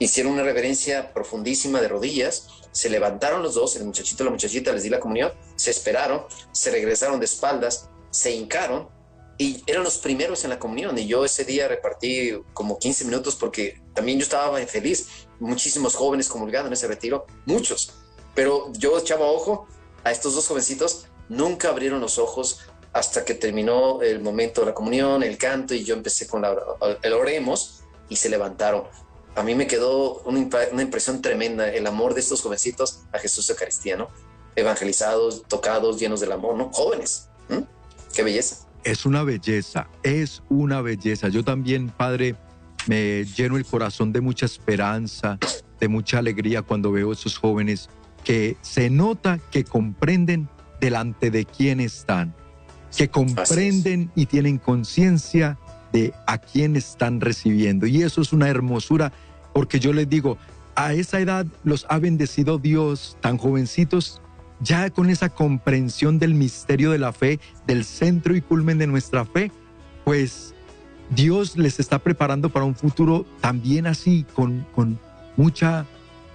[0.00, 4.72] hicieron una reverencia profundísima de rodillas, se levantaron los dos, el muchachito y la muchachita,
[4.72, 8.88] les di la comunión, se esperaron, se regresaron de espaldas, se hincaron
[9.40, 10.98] y eran los primeros en la comunión.
[10.98, 15.26] Y yo ese día repartí como 15 minutos porque también yo estaba feliz.
[15.38, 17.94] Muchísimos jóvenes comulgando en ese retiro, muchos.
[18.34, 19.66] Pero yo echaba ojo
[20.04, 24.74] a estos dos jovencitos, nunca abrieron los ojos hasta que terminó el momento de la
[24.74, 26.54] comunión, el canto, y yo empecé con la,
[27.00, 28.84] el oremos y se levantaron.
[29.36, 33.48] A mí me quedó una, una impresión tremenda, el amor de estos jovencitos a Jesús
[33.48, 34.10] Eucaristía, ¿no?
[34.54, 36.70] Evangelizados, tocados, llenos del amor, ¿no?
[36.74, 37.28] Jóvenes.
[38.12, 38.69] Qué belleza.
[38.84, 41.28] Es una belleza, es una belleza.
[41.28, 42.36] Yo también, Padre,
[42.86, 45.38] me lleno el corazón de mucha esperanza,
[45.78, 47.90] de mucha alegría cuando veo a esos jóvenes
[48.24, 50.48] que se nota que comprenden
[50.80, 52.34] delante de quién están,
[52.96, 55.58] que comprenden y tienen conciencia
[55.92, 57.86] de a quién están recibiendo.
[57.86, 59.12] Y eso es una hermosura,
[59.52, 60.38] porque yo les digo,
[60.74, 64.19] a esa edad los ha bendecido Dios, tan jovencitos,
[64.60, 69.24] ya con esa comprensión del misterio de la fe, del centro y culmen de nuestra
[69.24, 69.50] fe,
[70.04, 70.54] pues
[71.10, 74.98] Dios les está preparando para un futuro también así, con, con
[75.36, 75.86] mucha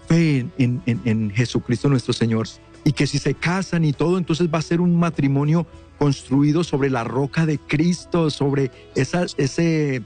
[0.08, 2.48] fe en, en, Jesucristo nuestro Señor.
[2.84, 5.66] Y que si se casan y todo, entonces va a ser un matrimonio
[5.98, 10.04] construido sobre la roca de Cristo, sobre esa, ese,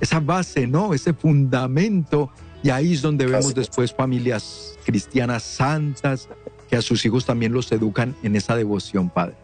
[0.00, 0.94] esa base, ¿no?
[0.94, 2.30] Ese fundamento.
[2.62, 6.28] Y ahí es donde vemos después familias cristianas santas,
[6.70, 9.34] que a sus hijos también los educan en esa devoción, Padre.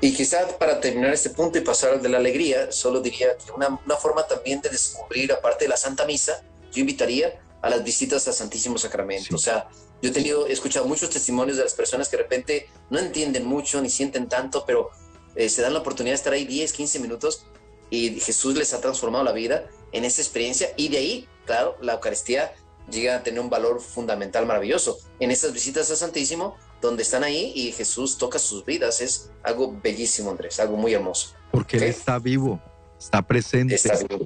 [0.00, 3.50] Y quizás para terminar este punto y pasar al de la alegría, solo diría que
[3.50, 7.82] una, una, forma también de descubrir, aparte de la Santa Misa, yo invitaría a las
[7.82, 9.34] visitas al Santísimo Sacramento.
[9.34, 9.68] O sea,
[10.02, 13.46] yo he, tenido, he escuchado muchos testimonios de las personas que de repente no entienden
[13.46, 14.90] mucho ni sienten tanto, pero
[15.34, 17.46] eh, se dan la oportunidad de estar ahí 10, 15 minutos
[17.90, 21.94] y Jesús les ha transformado la vida en esa experiencia y de ahí, claro, la
[21.94, 22.54] Eucaristía
[22.90, 24.98] llega a tener un valor fundamental maravilloso.
[25.20, 29.78] En estas visitas al Santísimo, donde están ahí y Jesús toca sus vidas, es algo
[29.82, 31.34] bellísimo, Andrés, algo muy hermoso.
[31.50, 32.60] Porque Él está vivo,
[32.98, 33.78] está presente,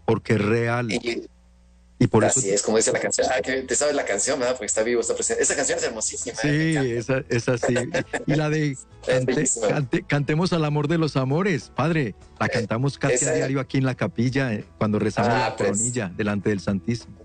[0.05, 0.89] porque es real.
[2.03, 2.55] Y, por Así eso...
[2.55, 3.27] es, como dice la canción.
[3.31, 4.55] Ah, que te sabes la canción, ¿verdad?
[4.55, 5.43] Porque está vivo, está presente.
[5.43, 6.39] Esa canción es hermosísima.
[6.45, 6.79] ¿eh?
[6.81, 7.75] Sí, esa, es así.
[8.27, 8.75] Y la de
[10.07, 12.15] Cantemos al amor de los amores, padre.
[12.39, 15.57] La eh, cantamos casi a diario aquí en la capilla eh, cuando rezamos ah, la
[15.57, 15.73] pues.
[15.73, 17.19] coronilla delante del Santísimo.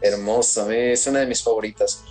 [0.00, 2.02] Hermosa, es una de mis favoritas.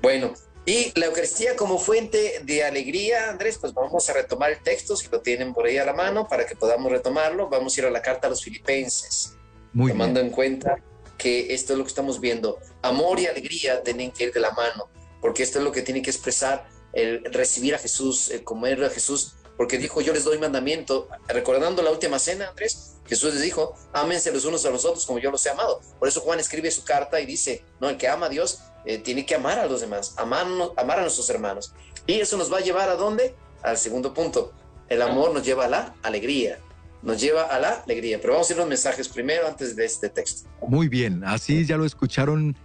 [0.00, 0.34] Bueno,
[0.66, 5.08] y la Eucaristía como fuente de alegría, Andrés, pues vamos a retomar el texto, si
[5.08, 7.50] lo tienen por ahí a la mano, para que podamos retomarlo.
[7.50, 9.36] Vamos a ir a la carta a los filipenses,
[9.74, 10.76] Muy tomando en cuenta
[11.18, 12.58] que esto es lo que estamos viendo.
[12.80, 14.88] Amor y alegría tienen que ir de la mano,
[15.20, 18.90] porque esto es lo que tiene que expresar el recibir a Jesús, el comer a
[18.90, 23.74] Jesús, porque dijo, yo les doy mandamiento, recordando la última cena, Andrés, Jesús les dijo,
[23.92, 25.80] ámense los unos a los otros como yo los he amado.
[25.98, 28.98] Por eso Juan escribe su carta y dice, no, el que ama a Dios eh,
[28.98, 31.74] tiene que amar a los demás, amar, a nuestros hermanos.
[32.06, 33.34] Y eso nos va a llevar a dónde?
[33.62, 34.52] Al segundo punto.
[34.88, 36.58] El amor nos lleva a la alegría,
[37.02, 38.18] nos lleva a la alegría.
[38.20, 40.48] Pero vamos a ir los mensajes primero antes de este texto.
[40.66, 42.56] Muy bien, así ya lo escucharon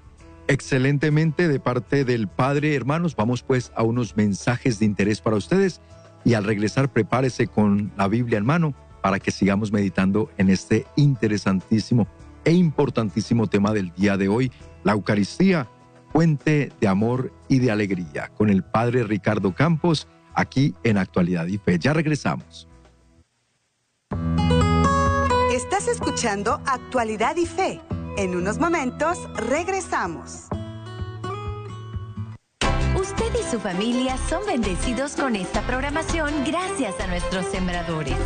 [0.48, 3.16] excelentemente de parte del Padre, hermanos.
[3.16, 5.80] Vamos pues a unos mensajes de interés para ustedes
[6.26, 10.86] y al regresar prepárese con la Biblia en mano para que sigamos meditando en este
[10.96, 12.08] interesantísimo
[12.44, 14.52] e importantísimo tema del día de hoy,
[14.84, 15.68] la Eucaristía,
[16.12, 21.58] fuente de amor y de alegría, con el Padre Ricardo Campos, aquí en Actualidad y
[21.58, 21.78] Fe.
[21.80, 22.68] Ya regresamos.
[25.52, 27.82] Estás escuchando Actualidad y Fe
[28.18, 30.48] En unos momentos regresamos.
[33.00, 38.18] Usted y su familia son bendecidos con esta programación gracias a nuestros sembradores.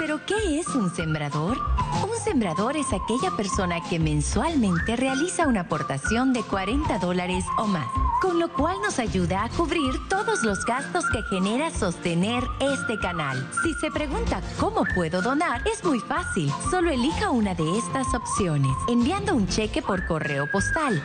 [0.00, 1.58] ¿Pero qué es un sembrador?
[2.02, 7.86] Un sembrador es aquella persona que mensualmente realiza una aportación de 40 dólares o más,
[8.22, 13.46] con lo cual nos ayuda a cubrir todos los gastos que genera sostener este canal.
[13.62, 16.50] Si se pregunta cómo puedo donar, es muy fácil.
[16.70, 21.02] Solo elija una de estas opciones, enviando un cheque por correo postal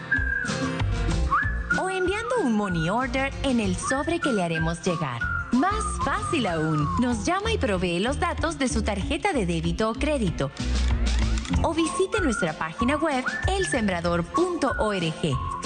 [1.81, 5.34] o enviando un money order en el sobre que le haremos llegar.
[5.55, 9.93] Más fácil aún, nos llama y provee los datos de su tarjeta de débito o
[9.93, 10.51] crédito.
[11.63, 15.15] O visite nuestra página web elsembrador.org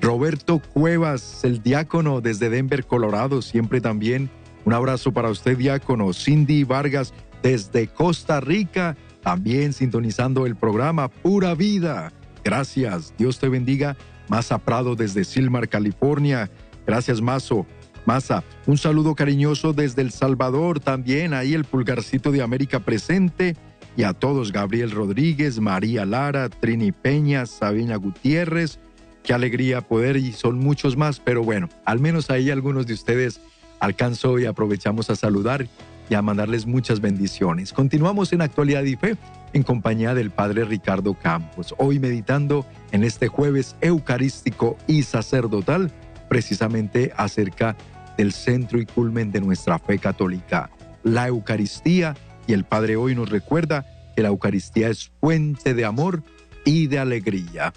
[0.00, 4.30] Roberto Cuevas, el diácono desde Denver, Colorado, siempre también
[4.64, 6.12] un abrazo para usted, diácono.
[6.12, 12.12] Cindy Vargas desde Costa Rica, también sintonizando el programa Pura Vida.
[12.44, 13.96] Gracias, Dios te bendiga.
[14.28, 16.50] Masa Prado desde Silmar, California.
[16.86, 17.66] Gracias, Mazo.
[18.04, 23.56] Masa, un saludo cariñoso desde El Salvador, también ahí el pulgarcito de América presente.
[23.96, 28.78] Y a todos, Gabriel Rodríguez, María Lara, Trini Peña, Sabina Gutiérrez.
[29.22, 33.40] Qué alegría poder, y son muchos más, pero bueno, al menos ahí algunos de ustedes
[33.80, 35.66] alcanzo y aprovechamos a saludar
[36.10, 37.72] y a mandarles muchas bendiciones.
[37.72, 39.16] Continuamos en Actualidad y Fe
[39.52, 45.90] en compañía del Padre Ricardo Campos, hoy meditando en este jueves eucarístico y sacerdotal,
[46.28, 47.76] precisamente acerca
[48.16, 50.70] del centro y culmen de nuestra fe católica,
[51.02, 56.22] la Eucaristía, y el Padre hoy nos recuerda que la Eucaristía es fuente de amor
[56.64, 57.72] y de alegría.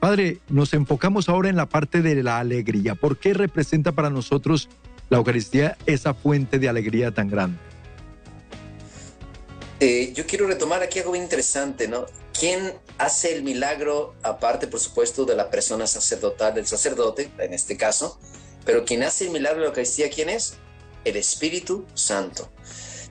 [0.00, 2.94] Padre, nos enfocamos ahora en la parte de la alegría.
[2.94, 4.68] ¿Por qué representa para nosotros
[5.08, 7.58] la Eucaristía esa fuente de alegría tan grande?
[9.80, 12.06] Eh, yo quiero retomar aquí algo interesante, ¿no?
[12.38, 17.76] ¿Quién hace el milagro, aparte, por supuesto, de la persona sacerdotal, del sacerdote, en este
[17.76, 18.18] caso?
[18.64, 20.54] Pero quien hace el milagro de la Eucaristía, ¿quién es?
[21.04, 22.50] El Espíritu Santo.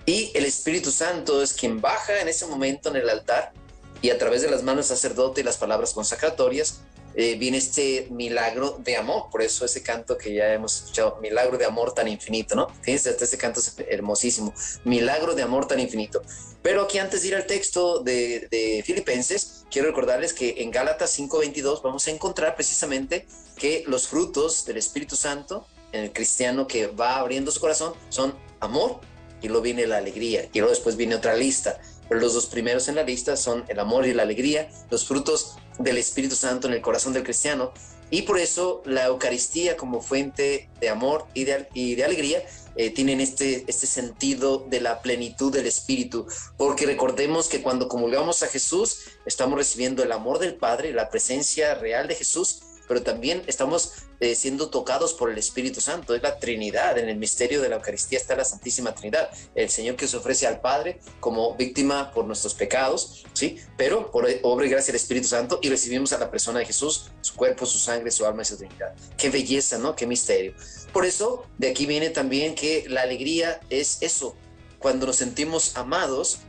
[0.06, 3.54] Y el Espíritu Santo es quien baja en ese momento en el altar
[4.02, 6.82] y a través de las manos del sacerdote y las palabras consacratorias
[7.18, 9.30] eh, viene este milagro de amor.
[9.32, 12.68] Por eso ese canto que ya hemos escuchado, milagro de amor tan infinito, ¿no?
[12.82, 14.54] Fíjense, este canto es hermosísimo,
[14.84, 16.22] milagro de amor tan infinito.
[16.62, 21.18] Pero aquí antes de ir al texto de, de Filipenses, quiero recordarles que en Gálatas
[21.18, 26.88] 5:22 vamos a encontrar precisamente que los frutos del Espíritu Santo en el cristiano que
[26.88, 29.00] va abriendo su corazón son amor
[29.42, 32.96] y luego viene la alegría y luego después viene otra lista los dos primeros en
[32.96, 36.82] la lista son el amor y la alegría, los frutos del Espíritu Santo en el
[36.82, 37.72] corazón del cristiano.
[38.12, 42.44] Y por eso la Eucaristía como fuente de amor y de, y de alegría
[42.76, 48.44] eh, tienen este, este sentido de la plenitud del Espíritu, porque recordemos que cuando comulgamos
[48.44, 53.44] a Jesús estamos recibiendo el amor del Padre, la presencia real de Jesús, pero también
[53.48, 56.16] estamos eh, siendo tocados por el Espíritu Santo.
[56.16, 56.98] Es la Trinidad.
[56.98, 59.30] En el misterio de la Eucaristía está la Santísima Trinidad.
[59.56, 63.58] El Señor que se ofrece al Padre como víctima por nuestros pecados, ¿sí?
[63.78, 67.12] Pero por obra y gracia del Espíritu Santo y recibimos a la persona de Jesús,
[67.22, 68.96] su cuerpo, su sangre, su alma y su Trinidad.
[69.18, 69.96] Qué belleza, ¿no?
[69.96, 70.54] Qué misterio.
[70.94, 74.36] Por eso, de aquí viene también que la alegría es eso.
[74.80, 76.40] Cuando nos sentimos amados,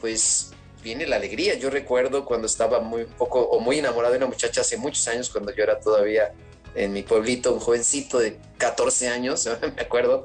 [0.00, 0.50] pues
[0.84, 1.54] viene la alegría.
[1.54, 5.30] Yo recuerdo cuando estaba muy poco o muy enamorado de una muchacha hace muchos años,
[5.30, 6.32] cuando yo era todavía
[6.76, 10.24] en mi pueblito, un jovencito de 14 años, me acuerdo.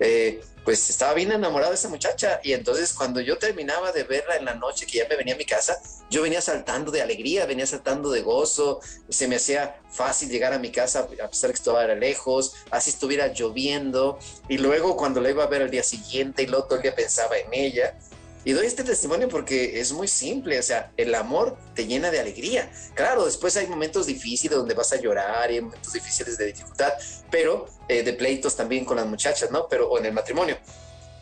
[0.00, 4.36] Eh, pues estaba bien enamorado de esa muchacha y entonces cuando yo terminaba de verla
[4.36, 5.80] en la noche que ya me venía a mi casa,
[6.10, 10.58] yo venía saltando de alegría, venía saltando de gozo, se me hacía fácil llegar a
[10.58, 15.44] mi casa a pesar que estaba lejos, así estuviera lloviendo y luego cuando la iba
[15.44, 17.98] a ver al día siguiente y el día pensaba en ella
[18.44, 22.20] y doy este testimonio porque es muy simple, o sea, el amor te llena de
[22.20, 22.70] alegría.
[22.94, 26.92] Claro, después hay momentos difíciles donde vas a llorar y hay momentos difíciles de dificultad,
[27.30, 29.68] pero eh, de pleitos también con las muchachas, ¿no?
[29.68, 30.56] Pero o en el matrimonio.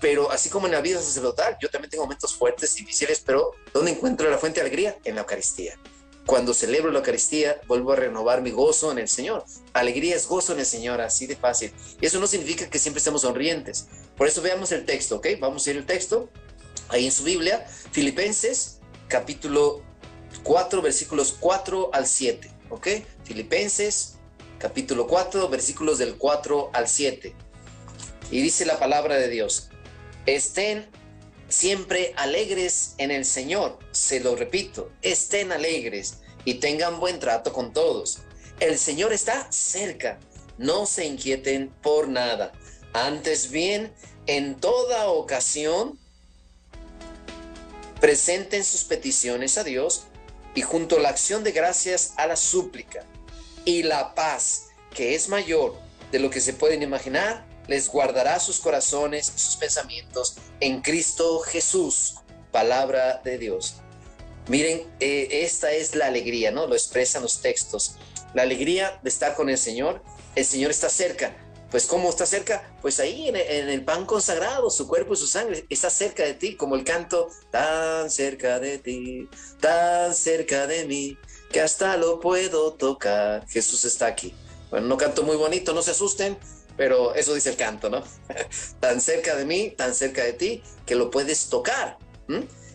[0.00, 3.90] Pero así como en la vida sacerdotal, yo también tengo momentos fuertes, difíciles, pero ¿dónde
[3.90, 4.96] encuentro la fuente de alegría?
[5.04, 5.76] En la Eucaristía.
[6.24, 9.44] Cuando celebro la Eucaristía, vuelvo a renovar mi gozo en el Señor.
[9.72, 11.72] Alegría es gozo en el Señor, así de fácil.
[12.00, 13.88] Y eso no significa que siempre estemos sonrientes.
[14.16, 15.26] Por eso veamos el texto, ¿ok?
[15.40, 16.28] Vamos a ir el texto
[16.88, 18.78] ahí en su Biblia, Filipenses
[19.08, 19.82] capítulo
[20.42, 22.88] 4, versículos 4 al 7, ¿ok?
[23.24, 24.14] Filipenses
[24.58, 27.34] capítulo 4, versículos del 4 al 7.
[28.30, 29.70] Y dice la palabra de Dios,
[30.26, 30.86] estén
[31.48, 37.72] siempre alegres en el Señor, se lo repito, estén alegres y tengan buen trato con
[37.72, 38.18] todos.
[38.60, 40.18] El Señor está cerca,
[40.58, 42.52] no se inquieten por nada.
[42.92, 43.92] Antes bien,
[44.26, 45.98] en toda ocasión,
[48.00, 50.04] presenten sus peticiones a Dios
[50.54, 53.04] y junto a la acción de gracias a la súplica
[53.64, 55.76] y la paz, que es mayor
[56.10, 62.14] de lo que se pueden imaginar, les guardará sus corazones sus pensamientos en Cristo Jesús,
[62.50, 63.76] palabra de Dios.
[64.48, 66.66] Miren, eh, esta es la alegría, ¿no?
[66.66, 67.96] Lo expresan los textos.
[68.32, 70.02] La alegría de estar con el Señor.
[70.34, 71.36] El Señor está cerca
[71.70, 72.74] pues ¿cómo está cerca?
[72.80, 76.56] Pues ahí en, el pan consagrado, su cuerpo y su sangre está cerca de ti,
[76.56, 79.28] como el canto, tan cerca de ti,
[79.60, 81.18] tan cerca de mí,
[81.52, 83.46] que hasta lo puedo tocar.
[83.48, 84.34] Jesús está aquí.
[84.70, 86.38] Bueno, no canto muy bonito, no se asusten,
[86.76, 88.02] pero eso dice el canto, ¿no?
[88.80, 91.98] tan cerca de mí, tan cerca de ti, que lo puedes tocar.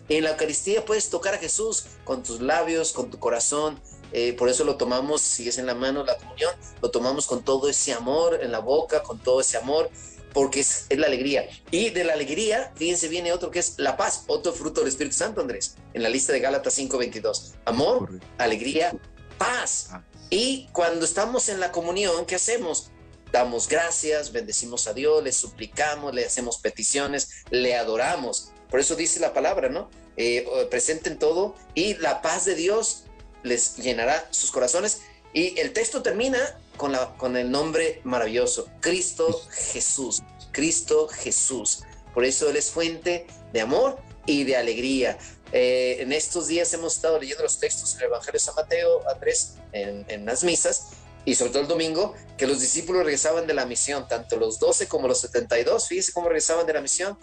[0.08, 3.80] En la Eucaristía puedes tocar a Jesús con tus labios, con tu corazón,
[4.14, 7.42] eh, por eso lo tomamos, si es en la mano la comunión, lo tomamos con
[7.42, 9.90] todo ese amor en la boca, con todo ese amor,
[10.32, 11.48] porque es, la alegría.
[11.72, 15.16] Y de la alegría, fíjense, viene otro que es la paz, otro fruto del Espíritu
[15.16, 17.54] Santo, Andrés, en la lista de Gálatas 5:22.
[17.64, 18.94] Amor, alegría,
[19.36, 19.90] paz.
[20.30, 22.92] Y cuando estamos en la comunión, ¿qué hacemos?
[23.32, 28.52] Damos gracias, bendecimos a Dios, le suplicamos, le hacemos peticiones, le adoramos.
[28.70, 29.90] Por eso dice la palabra, ¿no?
[30.16, 33.06] Eh, presenten todo y la paz de Dios
[33.44, 35.02] les llenará sus corazones.
[35.32, 39.42] Y el texto termina con, la, con el nombre maravilloso, Cristo
[39.72, 41.84] Jesús, Cristo Jesús.
[42.12, 45.18] Por eso Él es fuente de amor y de alegría.
[45.52, 49.18] Eh, en estos días hemos estado leyendo los textos del Evangelio de San Mateo a
[49.20, 50.88] tres en, en las misas
[51.24, 54.88] y sobre todo el domingo, que los discípulos regresaban de la misión, tanto los 12
[54.88, 57.18] como los 72, fíjense cómo regresaban de la misión,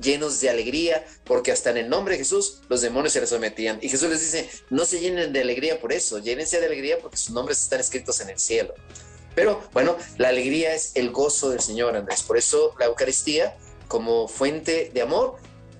[0.00, 3.78] llenos de alegría, porque hasta en el nombre de Jesús los demonios se les sometían.
[3.82, 7.16] Y Jesús les dice, no se llenen de alegría por eso, llénense de alegría porque
[7.16, 8.74] sus nombres están escritos en el cielo.
[9.34, 12.22] Pero bueno, la alegría es el gozo del Señor, Andrés.
[12.22, 13.56] Por eso la Eucaristía,
[13.88, 15.36] como fuente de amor,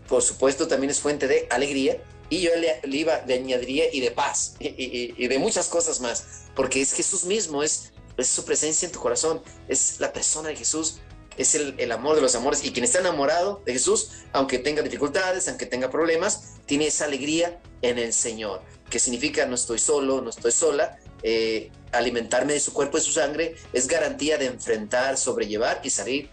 [0.08, 2.02] por supuesto también es fuente de alegría.
[2.30, 6.24] Y yo le, iba, le añadiría y de paz y, y, de muchas cosas más,
[6.56, 10.56] porque es Jesús mismo, es, es su presencia en tu corazón, es la persona de
[10.56, 11.00] Jesús
[11.36, 12.64] es el, amor de los amores.
[12.64, 17.60] Y quien está enamorado de Jesús, aunque tenga dificultades, aunque tenga problemas, tiene esa alegría
[17.82, 20.98] en el Señor, que significa no estoy solo, no estoy sola.
[21.22, 26.28] Eh, alimentarme de su cuerpo y su sangre es garantía de enfrentar, sobrellevar y salir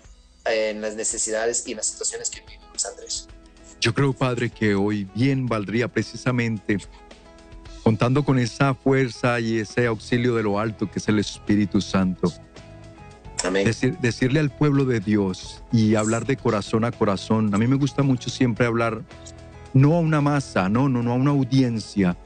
[0.45, 3.27] eh, en las necesidades y en las situaciones que vivimos, Andrés.
[3.79, 6.77] Yo creo, Padre, que hoy bien valdría precisamente
[7.83, 12.31] contando con esa fuerza y ese auxilio de lo alto que es el Espíritu Santo
[14.01, 17.53] decirle al pueblo de Dios y hablar de corazón a corazón.
[17.53, 19.01] A mí me gusta mucho siempre hablar,
[19.73, 22.17] no a una masa, no, no, no a una audiencia.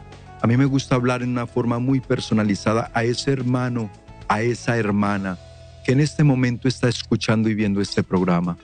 [0.42, 3.90] A mí me gusta hablar en una forma muy personalizada a ese hermano,
[4.28, 5.38] a esa hermana
[5.86, 8.58] que en este momento está escuchando y viendo este programa.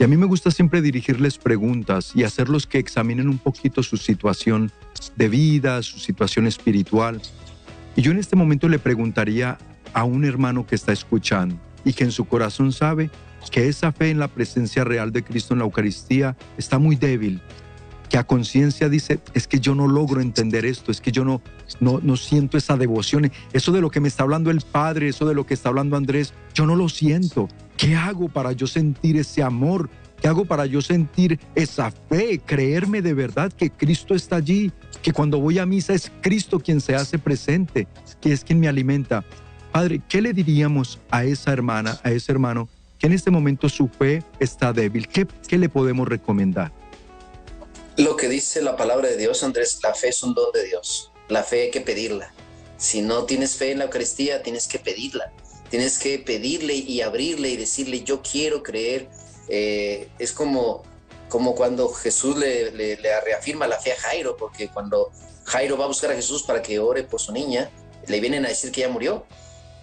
[0.00, 3.98] Y a mí me gusta siempre dirigirles preguntas y hacerlos que examinen un poquito su
[3.98, 4.72] situación
[5.14, 7.20] de vida, su situación espiritual.
[7.94, 9.58] Y yo en este momento le preguntaría
[9.92, 13.10] a un hermano que está escuchando, y que en su corazón sabe
[13.50, 17.40] que esa fe en la presencia real de Cristo en la Eucaristía está muy débil,
[18.08, 21.42] que a conciencia dice, es que yo no logro entender esto, es que yo no,
[21.80, 25.26] no, no siento esa devoción, eso de lo que me está hablando el Padre, eso
[25.26, 27.48] de lo que está hablando Andrés, yo no lo siento.
[27.76, 29.90] ¿Qué hago para yo sentir ese amor?
[30.20, 34.72] ¿Qué hago para yo sentir esa fe, creerme de verdad que Cristo está allí,
[35.02, 37.86] que cuando voy a misa es Cristo quien se hace presente,
[38.20, 39.24] que es quien me alimenta?
[39.74, 42.68] Padre, ¿qué le diríamos a esa hermana, a ese hermano
[43.00, 46.70] que en este momento su fe está débil, ¿qué, qué le podemos recomendar?
[47.96, 51.10] Lo que dice la palabra de Dios, Andrés, la fe es un don de Dios.
[51.28, 52.32] La fe hay que pedirla.
[52.76, 55.32] Si no tienes fe en la Eucaristía, tienes que pedirla.
[55.70, 59.08] Tienes que pedirle y abrirle y decirle, yo quiero creer.
[59.48, 60.84] Eh, es como,
[61.28, 65.10] como cuando Jesús le, le, le reafirma la fe a Jairo, porque cuando
[65.46, 67.72] Jairo va a buscar a Jesús para que ore por su niña,
[68.06, 69.26] le vienen a decir que ya murió.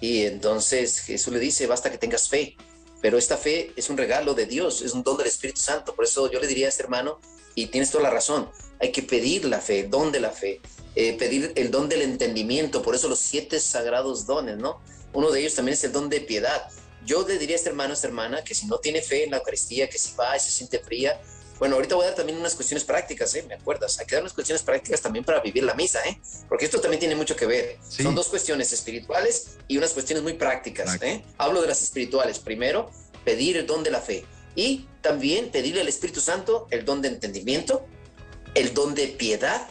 [0.02, 2.58] Y entonces Jesús le dice, basta que tengas fe.
[3.02, 5.96] Pero esta fe es un regalo de Dios, es un don del Espíritu Santo.
[5.96, 7.20] Por eso yo le diría a este hermano,
[7.56, 8.50] y tienes toda la razón,
[8.80, 10.62] hay que pedir la fe, don de la fe,
[10.96, 12.82] eh, pedir el don del entendimiento.
[12.82, 14.82] Por eso los siete sagrados dones, ¿no?
[15.14, 16.68] Uno de ellos también es el don de piedad.
[17.06, 19.32] Yo le diría a este hermano, a esta hermana, que si no tiene fe en
[19.32, 21.20] la Eucaristía, que si va y se siente fría,
[21.62, 23.46] bueno, ahorita voy a dar también unas cuestiones prácticas, ¿eh?
[23.48, 24.00] ¿Me acuerdas?
[24.00, 26.20] Hay que dar unas cuestiones prácticas también para vivir la misa, ¿eh?
[26.50, 27.78] Porque esto también tiene mucho que ver.
[27.88, 31.24] Son dos cuestiones espirituales y unas cuestiones muy prácticas, ¿eh?
[31.38, 32.40] Hablo de las espirituales.
[32.40, 32.90] Primero,
[33.24, 37.10] pedir el don de la fe y también pedirle al Espíritu Santo el don de
[37.10, 37.86] entendimiento,
[38.56, 39.68] el don de piedad,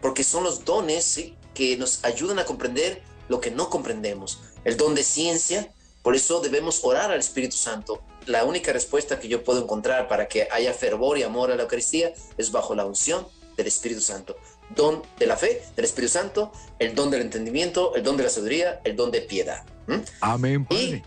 [0.00, 1.20] porque son los dones
[1.52, 4.40] que nos ayudan a comprender lo que no comprendemos.
[4.64, 5.70] El don de ciencia,
[6.02, 10.28] por eso debemos orar al Espíritu Santo la única respuesta que yo puedo encontrar para
[10.28, 14.36] que haya fervor y amor a la Eucaristía es bajo la unción del Espíritu Santo.
[14.74, 18.30] Don de la fe, del Espíritu Santo, el don del entendimiento, el don de la
[18.30, 19.64] sabiduría, el don de piedad.
[19.86, 19.98] ¿Mm?
[20.20, 21.02] Amén, Padre.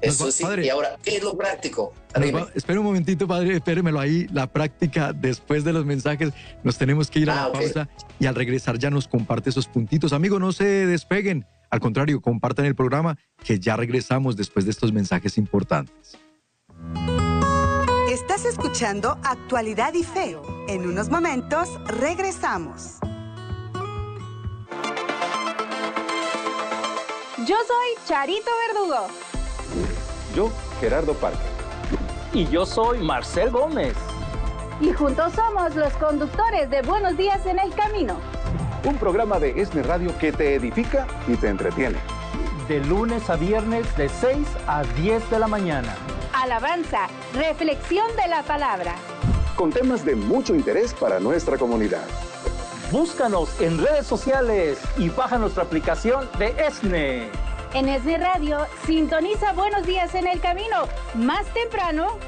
[0.00, 1.92] Eso sí, y ahora, ¿qué es lo práctico?
[2.54, 6.32] espera un momentito, Padre, espéremelo ahí, la práctica después de los mensajes,
[6.64, 7.60] nos tenemos que ir a ah, la okay.
[7.66, 10.14] pausa y al regresar ya nos comparte esos puntitos.
[10.14, 11.46] Amigo, no se despeguen.
[11.70, 16.18] Al contrario, compartan el programa que ya regresamos después de estos mensajes importantes.
[18.10, 20.36] Estás escuchando Actualidad y Fe.
[20.66, 22.98] En unos momentos regresamos.
[27.46, 29.06] Yo soy Charito Verdugo.
[30.34, 30.50] Yo,
[30.80, 31.38] Gerardo Parque.
[32.32, 33.94] Y yo soy Marcel Gómez.
[34.80, 38.16] Y juntos somos los conductores de Buenos Días en el Camino
[38.84, 41.98] un programa de ESNE Radio que te edifica y te entretiene.
[42.68, 45.94] De lunes a viernes de 6 a 10 de la mañana.
[46.32, 48.94] Alabanza, reflexión de la palabra.
[49.56, 52.06] Con temas de mucho interés para nuestra comunidad.
[52.90, 57.28] Búscanos en redes sociales y baja nuestra aplicación de ESNE.
[57.74, 60.88] En ESNE Radio, sintoniza Buenos Días en el Camino.
[61.14, 62.18] Más temprano,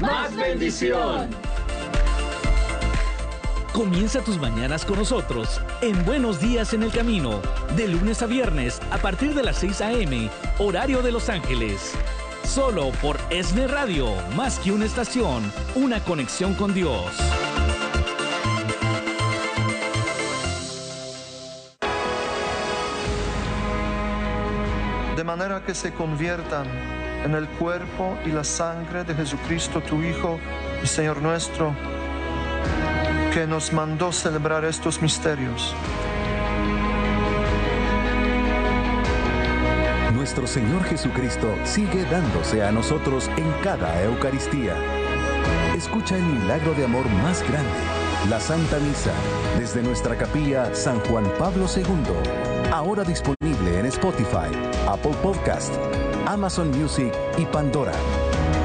[0.00, 1.28] más bendición.
[3.72, 7.40] Comienza tus mañanas con nosotros en Buenos Días en el Camino,
[7.76, 11.92] de lunes a viernes a partir de las 6 a.m., horario de Los Ángeles.
[12.42, 17.04] Solo por ESNE Radio, más que una estación, una conexión con Dios.
[25.16, 26.66] De manera que se conviertan
[27.24, 30.40] en el cuerpo y la sangre de Jesucristo, tu Hijo
[30.82, 31.72] y Señor nuestro
[33.30, 35.74] que nos mandó celebrar estos misterios.
[40.12, 44.74] Nuestro Señor Jesucristo sigue dándose a nosotros en cada Eucaristía.
[45.76, 47.70] Escucha el milagro de amor más grande,
[48.28, 49.12] la Santa Misa,
[49.58, 54.50] desde nuestra capilla San Juan Pablo II, ahora disponible en Spotify,
[54.88, 55.72] Apple Podcast,
[56.26, 57.92] Amazon Music y Pandora.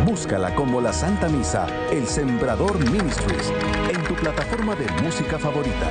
[0.05, 3.51] Búscala como la Santa Misa, el Sembrador Ministries,
[3.89, 5.89] en tu plataforma de música favorita.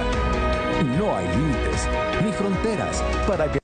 [0.99, 1.89] No hay límites
[2.25, 3.59] ni fronteras para que...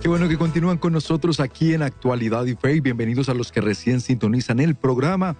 [0.00, 2.78] Qué bueno que continúan con nosotros aquí en Actualidad y Fe.
[2.82, 5.34] Bienvenidos a los que recién sintonizan el programa.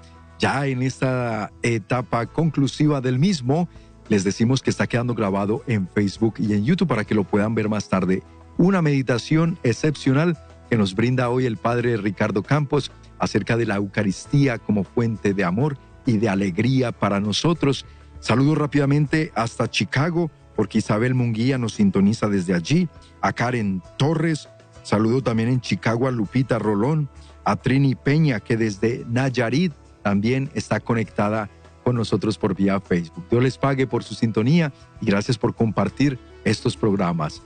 [0.45, 3.67] Ya en esta etapa conclusiva del mismo,
[4.11, 7.55] les decimos que está quedando grabado en Facebook y en YouTube para que lo puedan
[7.55, 8.23] ver más tarde.
[8.59, 10.37] Una meditación excepcional
[10.69, 15.45] que nos brinda hoy el Padre Ricardo Campos acerca de la Eucaristía como fuente de
[15.45, 17.87] amor y de alegría para nosotros.
[18.21, 22.91] Saludo rápidamente hasta Chicago, porque Isabel Munguía nos sintoniza desde allí,
[23.23, 24.51] a Karen Torres,
[24.83, 27.09] saludo también en Chicago a Lupita Rolón,
[27.47, 29.73] a Trini Peña, que desde Nayarit
[30.05, 31.51] también está conectada
[31.83, 33.25] con nosotros por vía Facebook.
[33.31, 37.43] Dios les pague por su sintonía y gracias por compartir estos programas.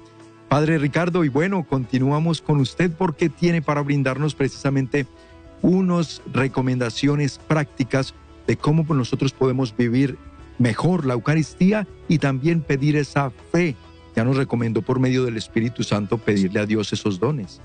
[0.48, 5.06] Padre Ricardo, y bueno, continuamos con usted porque tiene para brindarnos precisamente
[5.62, 8.14] unas recomendaciones prácticas
[8.46, 10.18] de cómo nosotros podemos vivir
[10.58, 13.76] mejor la Eucaristía y también pedir esa fe.
[14.16, 17.60] Ya nos recomendó por medio del Espíritu Santo pedirle a Dios esos dones.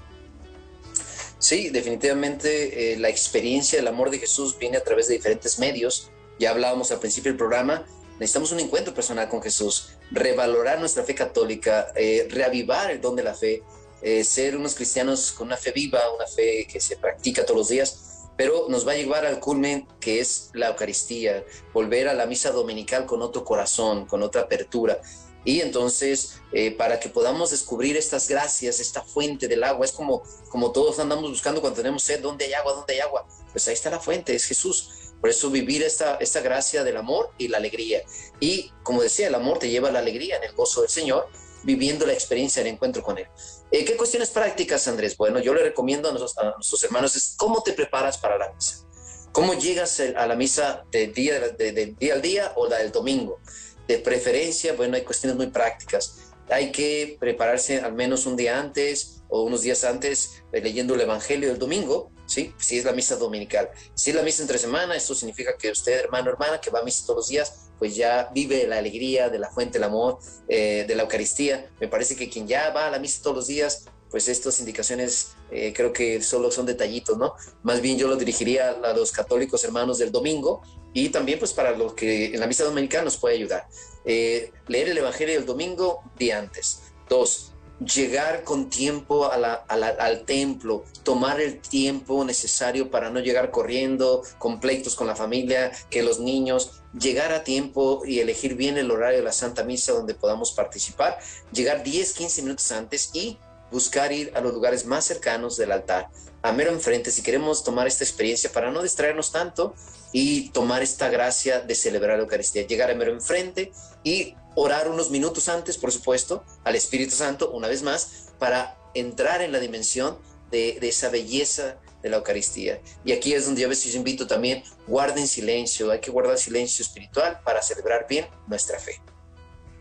[1.43, 6.09] Sí, definitivamente eh, la experiencia del amor de Jesús viene a través de diferentes medios.
[6.39, 11.13] Ya hablábamos al principio del programa, necesitamos un encuentro personal con Jesús, revalorar nuestra fe
[11.13, 13.61] católica, eh, reavivar el don de la fe,
[14.01, 17.67] eh, ser unos cristianos con una fe viva, una fe que se practica todos los
[17.67, 22.25] días pero nos va a llevar al culmen que es la Eucaristía, volver a la
[22.25, 24.99] misa dominical con otro corazón, con otra apertura.
[25.45, 30.23] Y entonces, eh, para que podamos descubrir estas gracias, esta fuente del agua, es como,
[30.49, 32.73] como todos andamos buscando cuando tenemos sed, ¿dónde hay agua?
[32.73, 33.27] ¿Dónde hay agua?
[33.51, 34.91] Pues ahí está la fuente, es Jesús.
[35.19, 38.03] Por eso vivir esta, esta gracia del amor y la alegría.
[38.39, 41.29] Y como decía, el amor te lleva a la alegría en el gozo del Señor,
[41.63, 43.27] viviendo la experiencia del encuentro con Él.
[43.71, 45.15] Eh, ¿Qué cuestiones prácticas, Andrés?
[45.17, 48.85] Bueno, yo le recomiendo a nuestros, hermanos es cómo te preparas para la misa.
[49.31, 53.39] ¿Cómo llegas a la misa del día, de, día al día o la del domingo?
[53.87, 56.31] De preferencia, bueno, hay cuestiones muy prácticas.
[56.49, 61.01] Hay que prepararse al menos un día antes o unos días antes eh, leyendo el
[61.01, 62.53] Evangelio del domingo, ¿sí?
[62.57, 63.69] Si es la misa dominical.
[63.95, 66.83] Si es la misa entre semana, esto significa que usted, hermano, hermana, que va a
[66.83, 70.85] misa todos los días, pues ya vive la alegría de la fuente del amor, eh,
[70.87, 71.69] de la Eucaristía.
[71.79, 75.29] Me parece que quien ya va a la misa todos los días, pues estas indicaciones
[75.49, 77.33] eh, creo que solo son detallitos, ¿no?
[77.63, 80.61] Más bien yo lo dirigiría a los católicos hermanos del domingo
[80.93, 83.67] y también pues para los que en la misa dominicana nos puede ayudar.
[84.05, 86.81] Eh, leer el Evangelio del domingo día antes.
[87.09, 94.59] Dos, llegar con tiempo al templo, tomar el tiempo necesario para no llegar corriendo, con
[94.59, 99.19] pleitos con la familia, que los niños, llegar a tiempo y elegir bien el horario
[99.19, 101.17] de la Santa Misa donde podamos participar,
[101.51, 103.37] llegar 10, 15 minutos antes y
[103.71, 106.07] buscar ir a los lugares más cercanos del altar,
[106.43, 109.73] a mero enfrente, si queremos tomar esta experiencia para no distraernos tanto
[110.13, 113.71] y tomar esta gracia de celebrar la Eucaristía, llegar a mero enfrente
[114.03, 119.41] y orar unos minutos antes, por supuesto, al Espíritu Santo, una vez más, para entrar
[119.41, 120.17] en la dimensión
[120.51, 122.79] de, esa belleza de la Eucaristía.
[123.03, 127.39] Y aquí es donde a veces invito también, guarden silencio, hay que guardar silencio espiritual
[127.43, 129.01] para celebrar bien nuestra fe.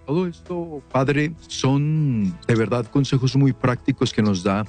[0.06, 4.64] Todo esto, Padre, son de verdad consejos muy prácticos que nos da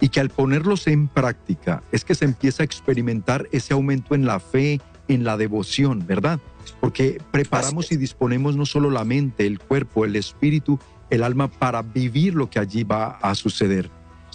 [0.00, 4.26] y que al ponerlos en práctica es que se empieza a experimentar ese aumento en
[4.26, 6.40] la fe, en la devoción, ¿verdad?
[6.80, 10.78] Porque preparamos y disponemos no solo la mente, el cuerpo, el espíritu,
[11.10, 13.90] el alma para vivir lo que allí va a suceder.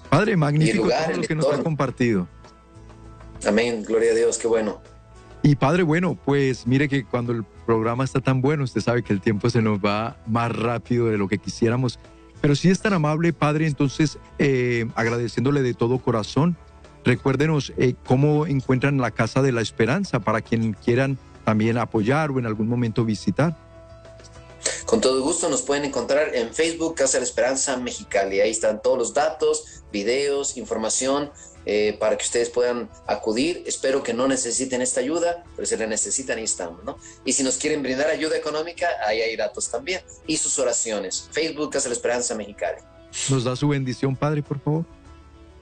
[0.10, 2.28] Padre, magnífico todo lo que nos ha compartido.
[3.46, 4.82] Amén, gloria a Dios, qué bueno.
[5.44, 9.14] Y Padre, bueno, pues mire que cuando el programa está tan bueno, usted sabe que
[9.14, 12.00] el tiempo se nos va más rápido de lo que quisiéramos.
[12.42, 16.58] Pero si es tan amable, Padre, entonces eh, agradeciéndole de todo corazón
[17.04, 22.40] Recuérdenos eh, cómo encuentran la Casa de la Esperanza para quien quieran también apoyar o
[22.40, 23.58] en algún momento visitar.
[24.86, 28.42] Con todo gusto nos pueden encontrar en Facebook Casa de la Esperanza Mexicali.
[28.42, 31.32] Ahí están todos los datos, videos, información
[31.66, 33.64] eh, para que ustedes puedan acudir.
[33.66, 36.98] Espero que no necesiten esta ayuda, pero si la necesitan, ahí estamos, ¿no?
[37.26, 40.02] Y si nos quieren brindar ayuda económica, ahí hay datos también.
[40.28, 41.30] Y sus oraciones.
[41.32, 42.82] Facebook Casa de la Esperanza Mexicali.
[43.30, 44.86] ¿Nos da su bendición, Padre, por favor?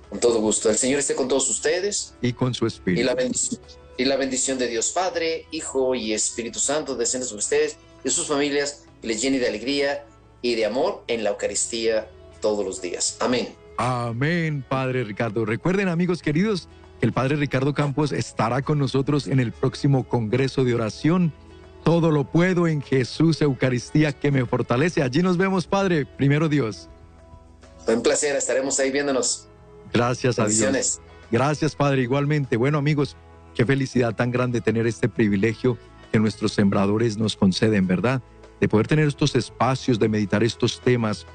[0.10, 0.70] Con todo gusto.
[0.70, 2.16] El Señor esté con todos ustedes.
[2.22, 3.02] Y con su Espíritu.
[3.02, 3.62] Y la bendición,
[4.00, 8.28] y la bendición de Dios Padre, Hijo y Espíritu Santo descienda sobre ustedes y sus
[8.28, 10.06] familias y les llene de alegría
[10.42, 13.18] y de amor en la Eucaristía todos los días.
[13.20, 13.50] Amén.
[13.78, 15.44] Amén, Padre Ricardo.
[15.44, 16.70] Recuerden, amigos queridos,
[17.02, 21.34] que el Padre Ricardo Campos estará con nosotros en el próximo Congreso de Oración.
[21.84, 25.04] Todo lo puedo en Jesús Eucaristía que me fortalece.
[25.04, 26.06] Allí nos vemos, Padre.
[26.06, 26.88] Primero Dios.
[27.86, 29.49] Un placer, estaremos ahí viéndonos.
[29.94, 31.02] Gracias a Dios.
[31.32, 32.02] Gracias, Padre.
[32.02, 33.16] Igualmente, bueno, amigos,
[33.56, 35.78] qué felicidad tan grande tener este privilegio
[36.12, 38.22] que nuestros sembradores nos conceden, ¿verdad?
[38.60, 41.26] De poder tener estos espacios, de meditar estos temas.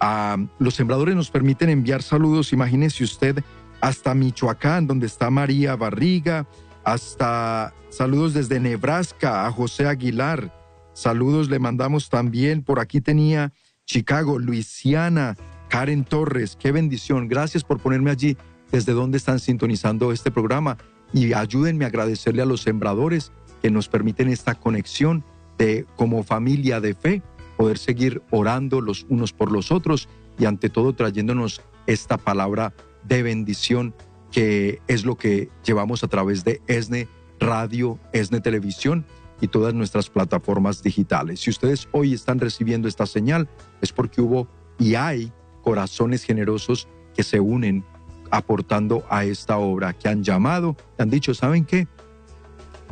[0.00, 3.44] Ah, los sembradores nos permiten enviar saludos, imagínese usted,
[3.80, 6.46] hasta Michoacán, donde está María Barriga,
[6.84, 10.52] hasta saludos desde Nebraska a José Aguilar.
[10.94, 13.52] Saludos le mandamos también, por aquí tenía
[13.86, 15.36] Chicago, Luisiana,
[15.72, 17.28] Karen Torres, qué bendición.
[17.28, 18.36] Gracias por ponerme allí
[18.70, 20.76] desde donde están sintonizando este programa
[21.14, 25.24] y ayúdenme a agradecerle a los sembradores que nos permiten esta conexión
[25.56, 27.22] de como familia de fe,
[27.56, 33.22] poder seguir orando los unos por los otros y ante todo trayéndonos esta palabra de
[33.22, 33.94] bendición
[34.30, 37.08] que es lo que llevamos a través de ESNE
[37.40, 39.06] Radio, ESNE Televisión
[39.40, 41.40] y todas nuestras plataformas digitales.
[41.40, 43.48] Si ustedes hoy están recibiendo esta señal
[43.80, 44.48] es porque hubo
[44.78, 45.32] y hay
[45.62, 47.84] corazones generosos que se unen
[48.30, 51.86] aportando a esta obra, que han llamado, han dicho, ¿saben qué?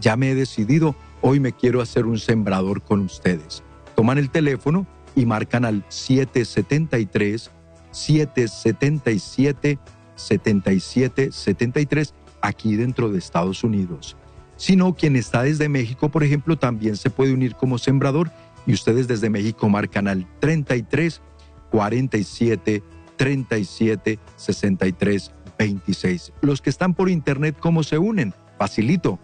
[0.00, 3.62] Ya me he decidido, hoy me quiero hacer un sembrador con ustedes.
[3.96, 7.50] Toman el teléfono y marcan al 773
[7.90, 9.78] 777
[10.14, 14.16] 7773 aquí dentro de Estados Unidos.
[14.56, 18.30] Sino quien está desde México, por ejemplo, también se puede unir como sembrador
[18.66, 21.22] y ustedes desde México marcan al 33
[21.70, 22.82] 47
[23.16, 26.32] 37 63 26.
[26.40, 28.32] Los que están por internet, ¿cómo se unen?
[28.58, 29.18] Facilito.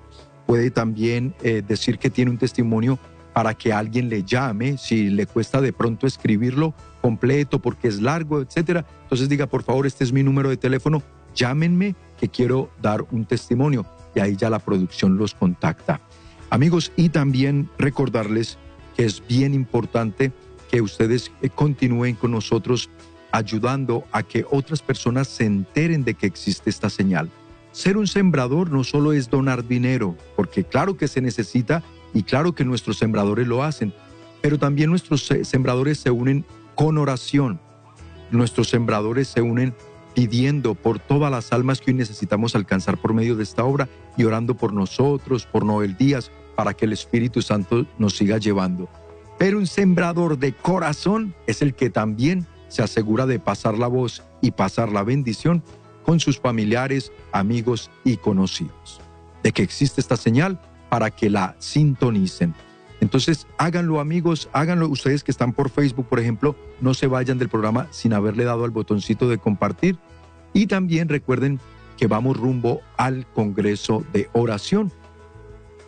[0.47, 2.99] Puede también eh, decir que tiene un testimonio
[3.33, 8.41] para que alguien le llame, si le cuesta de pronto escribirlo completo porque es largo,
[8.41, 8.85] etcétera.
[9.03, 11.03] Entonces diga, por favor, este es mi número de teléfono,
[11.35, 16.01] llámenme que quiero dar un testimonio y ahí ya la producción los contacta.
[16.51, 18.59] Amigos, y también recordarles
[18.95, 20.33] que es bien importante
[20.71, 22.91] que ustedes eh, continúen con nosotros
[23.33, 27.31] ayudando a que otras personas se enteren de que existe esta señal.
[27.73, 32.55] Ser un sembrador no solo es donar dinero, porque claro que se necesita y claro
[32.55, 33.95] que nuestros sembradores lo hacen,
[34.43, 36.45] pero también nuestros sembradores se unen
[36.75, 37.61] con oración.
[38.31, 39.75] Nuestros sembradores se unen
[40.15, 44.25] pidiendo por todas las almas que hoy necesitamos alcanzar por medio de esta obra y
[44.25, 48.89] orando por nosotros, por Noel Díaz, para que el Espíritu Santo nos siga llevando.
[49.39, 54.23] Pero un sembrador de corazón es el que también se asegura de pasar la voz
[54.43, 55.63] y pasar la bendición
[56.05, 59.01] con sus familiares, amigos y conocidos.
[59.43, 62.55] De que existe esta señal, para que la sintonicen.
[63.01, 67.49] Entonces, háganlo amigos, háganlo ustedes que están por Facebook, por ejemplo, no se vayan del
[67.49, 69.97] programa sin haberle dado al botoncito de compartir.
[70.53, 71.61] Y también recuerden
[71.97, 74.93] que vamos rumbo al Congreso de Oración.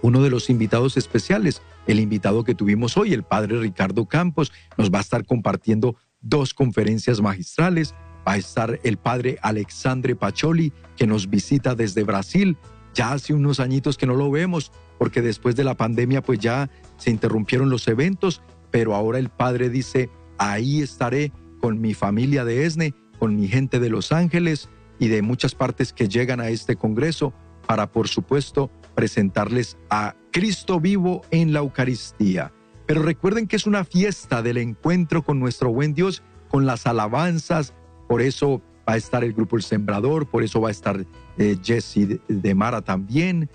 [0.00, 4.90] Uno de los invitados especiales, el invitado que tuvimos hoy, el padre Ricardo Campos, nos
[4.90, 7.94] va a estar compartiendo dos conferencias magistrales.
[8.26, 12.56] Va a estar el padre Alexandre Pacholi, que nos visita desde Brasil.
[12.94, 16.70] Ya hace unos añitos que no lo vemos, porque después de la pandemia pues ya
[16.96, 22.64] se interrumpieron los eventos, pero ahora el Padre dice, ahí estaré con mi familia de
[22.64, 24.68] ESNE, con mi gente de Los Ángeles
[24.98, 27.32] y de muchas partes que llegan a este Congreso
[27.66, 32.52] para, por supuesto, presentarles a Cristo vivo en la Eucaristía.
[32.86, 37.72] Pero recuerden que es una fiesta del encuentro con nuestro buen Dios, con las alabanzas,
[38.06, 41.04] por eso va a estar el grupo El Sembrador, por eso va a estar
[41.38, 43.48] eh, Jesse de Mara también,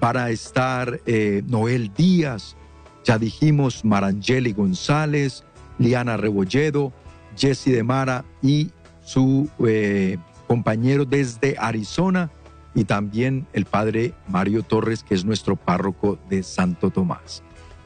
[0.00, 2.56] para estar eh, Noel Díaz,
[3.04, 5.44] ya dijimos Marangeli González,
[5.78, 6.92] Liana Rebolledo,
[7.36, 8.70] Jesse de Mara y
[9.04, 12.30] su eh, compañero desde Arizona
[12.74, 17.42] y también el padre Mario Torres, que es nuestro párroco de Santo Tomás.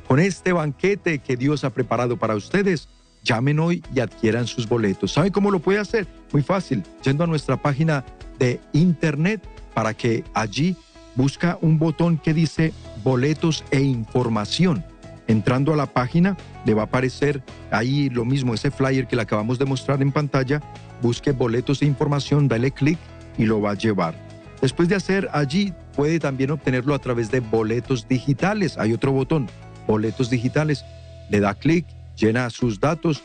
[0.09, 2.89] Con este banquete que Dios ha preparado para ustedes,
[3.23, 5.13] llamen hoy y adquieran sus boletos.
[5.13, 6.07] ¿Saben cómo lo puede hacer?
[6.33, 8.05] Muy fácil, yendo a nuestra página
[8.39, 9.43] de internet
[9.75, 10.77] para que allí
[11.15, 12.73] busca un botón que dice
[13.05, 14.85] boletos e información.
[15.27, 19.23] Entrando a la página, le va a aparecer ahí lo mismo, ese flyer que le
[19.23, 20.61] acabamos de mostrar en pantalla.
[21.03, 22.99] Busque boletos e información, dale clic
[23.39, 24.15] y lo va a llevar.
[24.61, 28.77] Después de hacer allí, puede también obtenerlo a través de boletos digitales.
[28.77, 29.49] Hay otro botón,
[29.87, 30.85] boletos digitales.
[31.31, 31.87] Le da clic,
[32.21, 33.23] llena sus datos,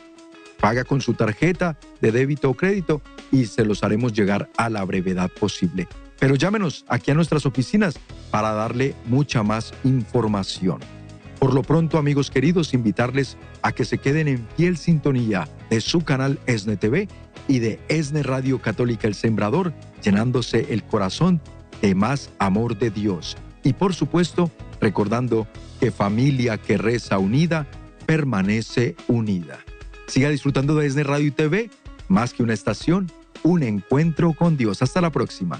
[0.59, 4.83] paga con su tarjeta de débito o crédito y se los haremos llegar a la
[4.85, 5.87] brevedad posible.
[6.19, 7.95] Pero llámenos aquí a nuestras oficinas
[8.31, 10.79] para darle mucha más información.
[11.39, 16.01] Por lo pronto, amigos queridos, invitarles a que se queden en fiel sintonía de su
[16.01, 16.79] canal ESNE
[17.47, 21.41] y de ESNE Radio Católica El Sembrador, llenándose el corazón
[21.81, 23.35] de más amor de Dios.
[23.63, 25.47] Y por supuesto, recordando
[25.79, 27.67] que familia que reza unida
[28.05, 29.59] permanece unida.
[30.07, 31.69] Siga disfrutando de ESNE Radio y TV,
[32.07, 33.11] más que una estación,
[33.43, 34.81] un encuentro con Dios.
[34.81, 35.59] Hasta la próxima.